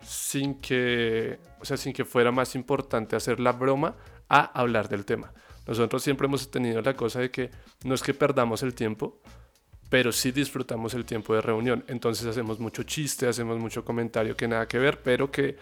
sin 0.00 0.54
que, 0.54 1.38
o 1.60 1.66
sea, 1.66 1.76
sin 1.76 1.92
que 1.92 2.06
fuera 2.06 2.32
más 2.32 2.54
importante 2.54 3.14
hacer 3.14 3.40
la 3.40 3.52
broma 3.52 3.94
a 4.30 4.40
hablar 4.58 4.88
del 4.88 5.04
tema. 5.04 5.34
Nosotros 5.66 6.02
siempre 6.02 6.26
hemos 6.26 6.50
tenido 6.50 6.82
la 6.82 6.94
cosa 6.94 7.20
de 7.20 7.30
que 7.30 7.50
no 7.84 7.94
es 7.94 8.02
que 8.02 8.14
perdamos 8.14 8.62
el 8.62 8.74
tiempo, 8.74 9.20
pero 9.88 10.12
sí 10.12 10.32
disfrutamos 10.32 10.94
el 10.94 11.04
tiempo 11.04 11.34
de 11.34 11.40
reunión. 11.40 11.84
Entonces 11.88 12.26
hacemos 12.26 12.58
mucho 12.58 12.82
chiste, 12.82 13.26
hacemos 13.26 13.58
mucho 13.58 13.84
comentario 13.84 14.36
que 14.36 14.48
nada 14.48 14.66
que 14.68 14.78
ver, 14.78 15.00
pero 15.02 15.30
que 15.30 15.56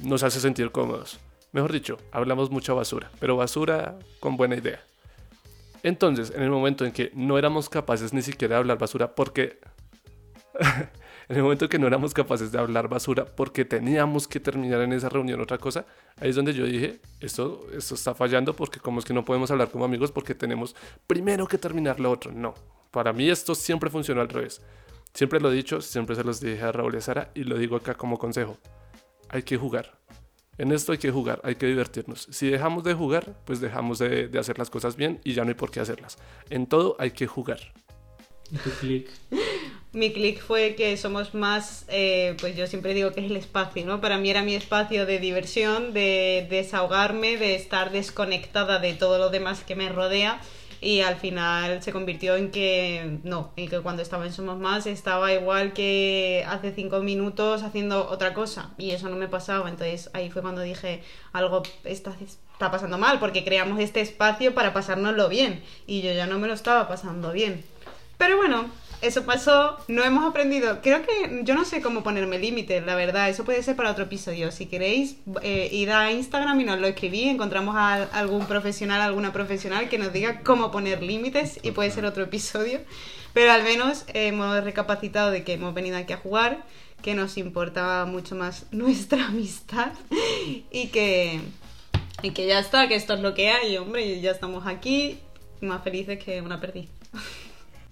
nos 0.00 0.22
hace 0.22 0.40
sentir 0.40 0.70
cómodos. 0.70 1.18
Mejor 1.52 1.72
dicho, 1.72 1.98
hablamos 2.12 2.50
mucha 2.50 2.72
basura, 2.72 3.10
pero 3.18 3.36
basura 3.36 3.98
con 4.20 4.36
buena 4.36 4.56
idea. 4.56 4.80
Entonces, 5.82 6.32
en 6.34 6.42
el 6.42 6.50
momento 6.50 6.84
en 6.84 6.92
que 6.92 7.10
no 7.14 7.38
éramos 7.38 7.68
capaces 7.68 8.12
ni 8.12 8.22
siquiera 8.22 8.56
de 8.56 8.58
hablar 8.60 8.78
basura, 8.78 9.14
porque... 9.14 9.58
en 11.30 11.36
el 11.36 11.44
momento 11.44 11.66
en 11.66 11.68
que 11.68 11.78
no 11.78 11.86
éramos 11.86 12.12
capaces 12.12 12.50
de 12.50 12.58
hablar 12.58 12.88
basura 12.88 13.24
porque 13.24 13.64
teníamos 13.64 14.26
que 14.26 14.40
terminar 14.40 14.80
en 14.80 14.92
esa 14.92 15.08
reunión 15.08 15.40
otra 15.40 15.58
cosa, 15.58 15.86
ahí 16.20 16.30
es 16.30 16.34
donde 16.34 16.52
yo 16.52 16.66
dije, 16.66 16.98
esto, 17.20 17.68
esto 17.72 17.94
está 17.94 18.14
fallando 18.16 18.56
porque 18.56 18.80
como 18.80 18.98
es 18.98 19.04
que 19.04 19.14
no 19.14 19.24
podemos 19.24 19.48
hablar 19.52 19.70
como 19.70 19.84
amigos 19.84 20.10
porque 20.10 20.34
tenemos 20.34 20.74
primero 21.06 21.46
que 21.46 21.56
terminar 21.56 22.00
lo 22.00 22.10
otro. 22.10 22.32
No, 22.32 22.54
para 22.90 23.12
mí 23.12 23.30
esto 23.30 23.54
siempre 23.54 23.90
funcionó 23.90 24.22
al 24.22 24.28
revés. 24.28 24.60
Siempre 25.14 25.38
lo 25.38 25.52
he 25.52 25.54
dicho, 25.54 25.80
siempre 25.80 26.16
se 26.16 26.24
los 26.24 26.40
dije 26.40 26.62
a 26.62 26.72
Raúl 26.72 26.96
y 26.96 26.98
a 26.98 27.00
Sara 27.00 27.30
y 27.32 27.44
lo 27.44 27.56
digo 27.58 27.76
acá 27.76 27.94
como 27.94 28.18
consejo. 28.18 28.58
Hay 29.28 29.44
que 29.44 29.56
jugar. 29.56 30.00
En 30.58 30.72
esto 30.72 30.90
hay 30.90 30.98
que 30.98 31.12
jugar, 31.12 31.40
hay 31.44 31.54
que 31.54 31.66
divertirnos. 31.66 32.26
Si 32.32 32.50
dejamos 32.50 32.82
de 32.82 32.94
jugar, 32.94 33.40
pues 33.44 33.60
dejamos 33.60 34.00
de, 34.00 34.26
de 34.26 34.38
hacer 34.40 34.58
las 34.58 34.68
cosas 34.68 34.96
bien 34.96 35.20
y 35.22 35.34
ya 35.34 35.44
no 35.44 35.50
hay 35.50 35.54
por 35.54 35.70
qué 35.70 35.78
hacerlas. 35.78 36.18
En 36.48 36.66
todo 36.66 36.96
hay 36.98 37.12
que 37.12 37.28
jugar. 37.28 37.72
Tu 38.64 38.70
clic. 38.80 39.08
Mi 39.92 40.12
clic 40.12 40.40
fue 40.40 40.76
que 40.76 40.96
somos 40.96 41.34
más, 41.34 41.84
eh, 41.88 42.36
pues 42.40 42.56
yo 42.56 42.68
siempre 42.68 42.94
digo 42.94 43.10
que 43.10 43.24
es 43.24 43.30
el 43.30 43.36
espacio, 43.36 43.84
¿no? 43.84 44.00
Para 44.00 44.18
mí 44.18 44.30
era 44.30 44.42
mi 44.42 44.54
espacio 44.54 45.04
de 45.04 45.18
diversión, 45.18 45.92
de 45.92 46.46
desahogarme, 46.48 47.36
de 47.36 47.56
estar 47.56 47.90
desconectada 47.90 48.78
de 48.78 48.94
todo 48.94 49.18
lo 49.18 49.30
demás 49.30 49.64
que 49.64 49.74
me 49.74 49.88
rodea 49.88 50.40
y 50.80 51.00
al 51.00 51.16
final 51.16 51.82
se 51.82 51.92
convirtió 51.92 52.36
en 52.36 52.50
que 52.50 53.18
no, 53.22 53.52
en 53.56 53.68
que 53.68 53.80
cuando 53.80 54.02
estaba 54.02 54.24
en 54.24 54.32
Somos 54.32 54.58
Más 54.58 54.86
estaba 54.86 55.32
igual 55.32 55.72
que 55.72 56.44
hace 56.48 56.72
cinco 56.72 57.00
minutos 57.00 57.62
haciendo 57.62 58.08
otra 58.08 58.32
cosa 58.32 58.70
y 58.78 58.92
eso 58.92 59.08
no 59.08 59.16
me 59.16 59.28
pasaba, 59.28 59.68
entonces 59.68 60.08
ahí 60.14 60.30
fue 60.30 60.40
cuando 60.40 60.62
dije 60.62 61.02
algo 61.32 61.62
está, 61.84 62.16
está 62.20 62.70
pasando 62.70 62.96
mal 62.96 63.18
porque 63.18 63.44
creamos 63.44 63.78
este 63.80 64.00
espacio 64.00 64.54
para 64.54 64.72
pasárnoslo 64.72 65.28
bien 65.28 65.62
y 65.86 66.00
yo 66.00 66.12
ya 66.12 66.26
no 66.26 66.38
me 66.38 66.48
lo 66.48 66.54
estaba 66.54 66.88
pasando 66.88 67.32
bien. 67.32 67.62
Pero 68.16 68.36
bueno, 68.36 68.70
eso 69.02 69.24
pasó, 69.24 69.78
no 69.88 70.04
hemos 70.04 70.28
aprendido. 70.28 70.80
Creo 70.82 71.02
que 71.02 71.40
yo 71.42 71.54
no 71.54 71.64
sé 71.64 71.80
cómo 71.80 72.02
ponerme 72.02 72.38
límites, 72.38 72.84
la 72.84 72.94
verdad. 72.94 73.30
Eso 73.30 73.44
puede 73.44 73.62
ser 73.62 73.74
para 73.74 73.90
otro 73.90 74.04
episodio. 74.04 74.52
Si 74.52 74.66
queréis, 74.66 75.16
eh, 75.42 75.68
ir 75.72 75.90
a 75.90 76.12
Instagram 76.12 76.60
y 76.60 76.64
nos 76.64 76.78
lo 76.78 76.86
escribí. 76.86 77.28
Encontramos 77.28 77.76
a 77.76 77.94
algún 78.12 78.46
profesional, 78.46 79.00
alguna 79.00 79.32
profesional 79.32 79.88
que 79.88 79.98
nos 79.98 80.12
diga 80.12 80.40
cómo 80.42 80.70
poner 80.70 81.02
límites 81.02 81.58
y 81.62 81.70
puede 81.70 81.90
ser 81.90 82.04
otro 82.04 82.24
episodio. 82.24 82.80
Pero 83.32 83.52
al 83.52 83.62
menos 83.62 84.04
hemos 84.12 84.62
recapacitado 84.64 85.30
de 85.30 85.44
que 85.44 85.54
hemos 85.54 85.72
venido 85.72 85.96
aquí 85.96 86.12
a 86.12 86.18
jugar, 86.18 86.64
que 87.02 87.14
nos 87.14 87.38
importaba 87.38 88.04
mucho 88.04 88.34
más 88.34 88.66
nuestra 88.70 89.28
amistad 89.28 89.92
y 90.70 90.88
que, 90.88 91.40
y 92.22 92.32
que 92.32 92.46
ya 92.46 92.58
está, 92.58 92.86
que 92.88 92.96
esto 92.96 93.14
es 93.14 93.20
lo 93.20 93.32
que 93.32 93.50
hay, 93.50 93.78
hombre, 93.78 94.20
ya 94.20 94.30
estamos 94.30 94.66
aquí, 94.66 95.18
más 95.62 95.82
felices 95.82 96.22
que 96.22 96.42
una 96.42 96.60
perdiz. 96.60 96.90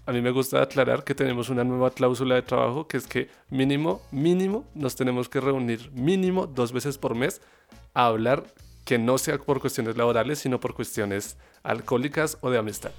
A 0.08 0.12
mí 0.12 0.22
me 0.22 0.30
gusta 0.30 0.62
aclarar 0.62 1.04
que 1.04 1.14
tenemos 1.14 1.50
una 1.50 1.64
nueva 1.64 1.90
cláusula 1.90 2.36
de 2.36 2.40
trabajo 2.40 2.88
que 2.88 2.96
es 2.96 3.06
que 3.06 3.28
mínimo, 3.50 4.00
mínimo 4.10 4.64
nos 4.74 4.96
tenemos 4.96 5.28
que 5.28 5.38
reunir 5.38 5.90
mínimo 5.92 6.46
dos 6.46 6.72
veces 6.72 6.96
por 6.96 7.14
mes 7.14 7.42
a 7.92 8.06
hablar 8.06 8.44
que 8.86 8.96
no 8.96 9.18
sea 9.18 9.36
por 9.36 9.60
cuestiones 9.60 9.98
laborales, 9.98 10.38
sino 10.38 10.60
por 10.60 10.72
cuestiones 10.72 11.36
alcohólicas 11.62 12.38
o 12.40 12.48
de 12.48 12.56
amistad. 12.56 12.92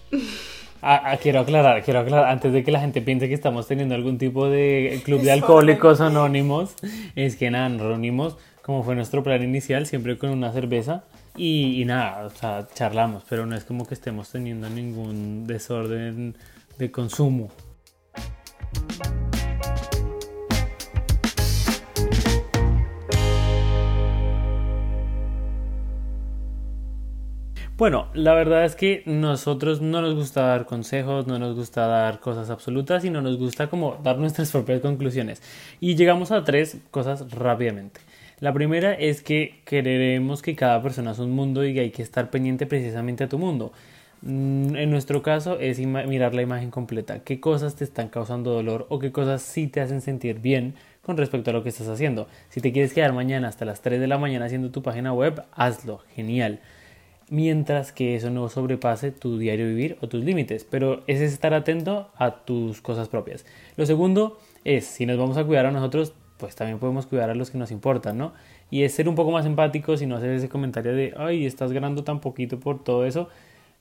Ah, 0.83 1.01
ah, 1.03 1.17
quiero 1.17 1.39
aclarar, 1.39 1.83
quiero 1.83 2.01
aclarar, 2.01 2.29
antes 2.29 2.53
de 2.53 2.63
que 2.63 2.71
la 2.71 2.79
gente 2.79 3.01
piense 3.01 3.27
que 3.27 3.33
estamos 3.33 3.65
teniendo 3.65 3.95
algún 3.95 4.19
tipo 4.19 4.47
de 4.47 5.01
club 5.03 5.21
de 5.21 5.31
alcohólicos 5.31 6.01
anónimos, 6.01 6.75
es 7.15 7.35
que 7.37 7.49
nada, 7.49 7.69
nos 7.69 7.81
reunimos 7.81 8.37
como 8.61 8.83
fue 8.83 8.93
nuestro 8.93 9.23
plan 9.23 9.41
inicial, 9.41 9.87
siempre 9.87 10.15
con 10.19 10.29
una 10.29 10.51
cerveza 10.51 11.05
y, 11.35 11.81
y 11.81 11.85
nada, 11.85 12.27
o 12.27 12.29
sea, 12.29 12.67
charlamos, 12.75 13.23
pero 13.27 13.47
no 13.47 13.55
es 13.55 13.63
como 13.63 13.87
que 13.87 13.95
estemos 13.95 14.29
teniendo 14.29 14.69
ningún 14.69 15.47
desorden 15.47 16.35
de 16.79 16.91
consumo. 16.91 17.49
Bueno, 27.77 28.07
la 28.13 28.33
verdad 28.33 28.65
es 28.65 28.75
que 28.75 29.03
nosotros 29.05 29.79
no 29.79 30.01
nos 30.01 30.13
gusta 30.13 30.41
dar 30.41 30.65
consejos, 30.65 31.27
no 31.27 31.39
nos 31.39 31.55
gusta 31.55 31.87
dar 31.87 32.19
cosas 32.19 32.49
absolutas 32.49 33.05
y 33.05 33.09
no 33.09 33.21
nos 33.21 33.37
gusta 33.37 33.69
como 33.69 33.97
dar 34.03 34.17
nuestras 34.17 34.51
propias 34.53 34.81
conclusiones. 34.81 35.41
Y 35.79 35.95
llegamos 35.95 36.31
a 36.31 36.43
tres 36.43 36.77
cosas 36.91 37.31
rápidamente. 37.31 38.01
La 38.41 38.53
primera 38.53 38.93
es 38.93 39.21
que 39.21 39.61
queremos 39.63 40.41
que 40.41 40.55
cada 40.55 40.81
persona 40.81 41.11
es 41.11 41.19
un 41.19 41.31
mundo 41.31 41.65
y 41.65 41.77
hay 41.79 41.91
que 41.91 42.01
estar 42.01 42.29
pendiente 42.29 42.65
precisamente 42.65 43.23
a 43.23 43.29
tu 43.29 43.37
mundo. 43.37 43.71
Mm, 44.21 44.75
en 44.75 44.91
nuestro 44.91 45.21
caso 45.21 45.59
es 45.59 45.79
mirar 45.79 46.35
la 46.35 46.41
imagen 46.41 46.71
completa, 46.71 47.19
qué 47.23 47.39
cosas 47.39 47.75
te 47.75 47.85
están 47.85 48.09
causando 48.09 48.51
dolor 48.51 48.85
o 48.89 48.99
qué 48.99 49.13
cosas 49.13 49.41
sí 49.41 49.67
te 49.67 49.79
hacen 49.79 50.01
sentir 50.01 50.39
bien 50.39 50.75
con 51.01 51.15
respecto 51.15 51.51
a 51.51 51.53
lo 51.53 51.63
que 51.63 51.69
estás 51.69 51.87
haciendo. 51.87 52.27
Si 52.49 52.59
te 52.59 52.73
quieres 52.73 52.93
quedar 52.93 53.13
mañana 53.13 53.47
hasta 53.47 53.65
las 53.65 53.81
3 53.81 53.99
de 53.99 54.07
la 54.07 54.17
mañana 54.17 54.45
haciendo 54.45 54.71
tu 54.71 54.83
página 54.83 55.13
web, 55.13 55.43
hazlo, 55.53 55.99
genial. 56.15 56.59
Mientras 57.29 57.91
que 57.91 58.15
eso 58.15 58.29
no 58.29 58.49
sobrepase 58.49 59.11
tu 59.11 59.37
diario 59.37 59.67
vivir 59.67 59.97
o 60.01 60.09
tus 60.09 60.23
límites, 60.23 60.65
pero 60.65 61.03
es 61.07 61.21
estar 61.21 61.53
atento 61.53 62.09
a 62.17 62.43
tus 62.43 62.81
cosas 62.81 63.07
propias. 63.07 63.45
Lo 63.77 63.85
segundo 63.85 64.39
es, 64.65 64.85
si 64.85 65.05
nos 65.05 65.17
vamos 65.17 65.37
a 65.37 65.45
cuidar 65.45 65.65
a 65.67 65.71
nosotros, 65.71 66.13
pues 66.37 66.55
también 66.55 66.79
podemos 66.79 67.05
cuidar 67.05 67.29
a 67.29 67.35
los 67.35 67.51
que 67.51 67.57
nos 67.57 67.71
importan, 67.71 68.17
¿no? 68.17 68.33
Y 68.71 68.83
es 68.83 68.93
ser 68.93 69.07
un 69.07 69.15
poco 69.15 69.31
más 69.31 69.45
empáticos 69.45 70.01
y 70.01 70.07
no 70.07 70.15
hacer 70.15 70.31
ese 70.31 70.49
comentario 70.49 70.93
de, 70.93 71.13
ay, 71.17 71.45
estás 71.45 71.71
ganando 71.71 72.03
tan 72.03 72.19
poquito 72.19 72.59
por 72.59 72.83
todo 72.83 73.05
eso 73.05 73.29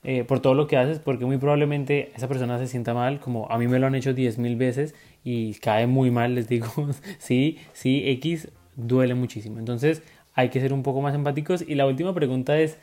eh, 0.04 0.24
por 0.24 0.40
todo 0.40 0.54
lo 0.54 0.66
que 0.66 0.76
haces, 0.76 0.98
porque 0.98 1.26
muy 1.26 1.38
probablemente 1.38 2.12
esa 2.14 2.28
persona 2.28 2.58
se 2.58 2.66
sienta 2.66 2.94
mal, 2.94 3.20
como 3.20 3.50
a 3.50 3.58
mí 3.58 3.66
me 3.66 3.78
lo 3.78 3.87
han 3.87 3.94
hecho 3.94 4.14
10.000 4.14 4.56
veces 4.56 4.94
y 5.24 5.54
cae 5.54 5.87
muy 5.87 6.11
mal, 6.11 6.34
les 6.34 6.48
digo, 6.48 6.68
sí, 7.18 7.58
sí, 7.72 8.02
X 8.06 8.48
duele 8.76 9.14
muchísimo. 9.14 9.58
Entonces 9.58 10.02
hay 10.34 10.50
que 10.50 10.61
ser 10.61 10.72
un 10.72 10.82
poco 10.82 11.02
más 11.02 11.14
empáticos. 11.14 11.64
Y 11.66 11.74
la 11.74 11.87
última 11.87 12.14
pregunta 12.14 12.58
es, 12.58 12.78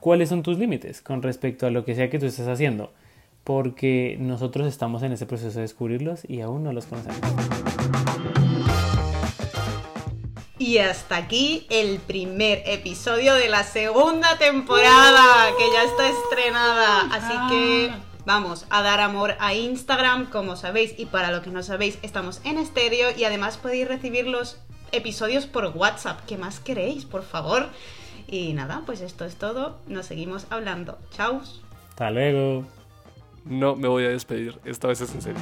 ¿cuáles 0.00 0.30
son 0.30 0.42
tus 0.42 0.58
límites 0.58 1.02
con 1.02 1.22
respecto 1.22 1.66
a 1.66 1.70
lo 1.70 1.84
que 1.84 1.94
sea 1.94 2.08
que 2.10 2.18
tú 2.18 2.26
estés 2.26 2.48
haciendo? 2.48 2.90
Porque 3.44 4.16
nosotros 4.18 4.66
estamos 4.66 5.02
en 5.02 5.12
ese 5.12 5.26
proceso 5.26 5.58
de 5.58 5.62
descubrirlos 5.62 6.28
y 6.28 6.40
aún 6.40 6.64
no 6.64 6.72
los 6.72 6.86
conocemos. 6.86 7.20
Y 10.66 10.78
hasta 10.78 11.16
aquí 11.16 11.64
el 11.70 12.00
primer 12.00 12.64
episodio 12.66 13.34
de 13.34 13.48
la 13.48 13.62
segunda 13.62 14.36
temporada, 14.36 15.52
que 15.56 15.64
ya 15.72 15.84
está 15.84 16.08
estrenada. 16.08 17.02
Así 17.02 17.34
que 17.48 17.92
vamos 18.24 18.66
a 18.68 18.82
dar 18.82 19.00
amor 19.00 19.36
a 19.38 19.54
Instagram, 19.54 20.28
como 20.28 20.56
sabéis, 20.56 20.92
y 20.98 21.06
para 21.06 21.30
lo 21.30 21.40
que 21.40 21.50
no 21.50 21.62
sabéis, 21.62 22.00
estamos 22.02 22.40
en 22.42 22.58
estéreo 22.58 23.16
y 23.16 23.22
además 23.22 23.58
podéis 23.58 23.86
recibir 23.86 24.26
los 24.26 24.58
episodios 24.90 25.46
por 25.46 25.66
WhatsApp. 25.68 26.18
¿Qué 26.26 26.36
más 26.36 26.58
queréis, 26.58 27.04
por 27.04 27.22
favor? 27.22 27.68
Y 28.26 28.52
nada, 28.52 28.82
pues 28.86 29.02
esto 29.02 29.24
es 29.24 29.36
todo. 29.36 29.78
Nos 29.86 30.06
seguimos 30.06 30.48
hablando. 30.50 30.98
Chao. 31.12 31.42
Hasta 31.90 32.10
luego. 32.10 32.64
No 33.44 33.76
me 33.76 33.86
voy 33.86 34.04
a 34.04 34.08
despedir. 34.08 34.58
Esta 34.64 34.88
vez 34.88 35.00
es 35.00 35.14
en 35.14 35.22
serio. 35.22 35.40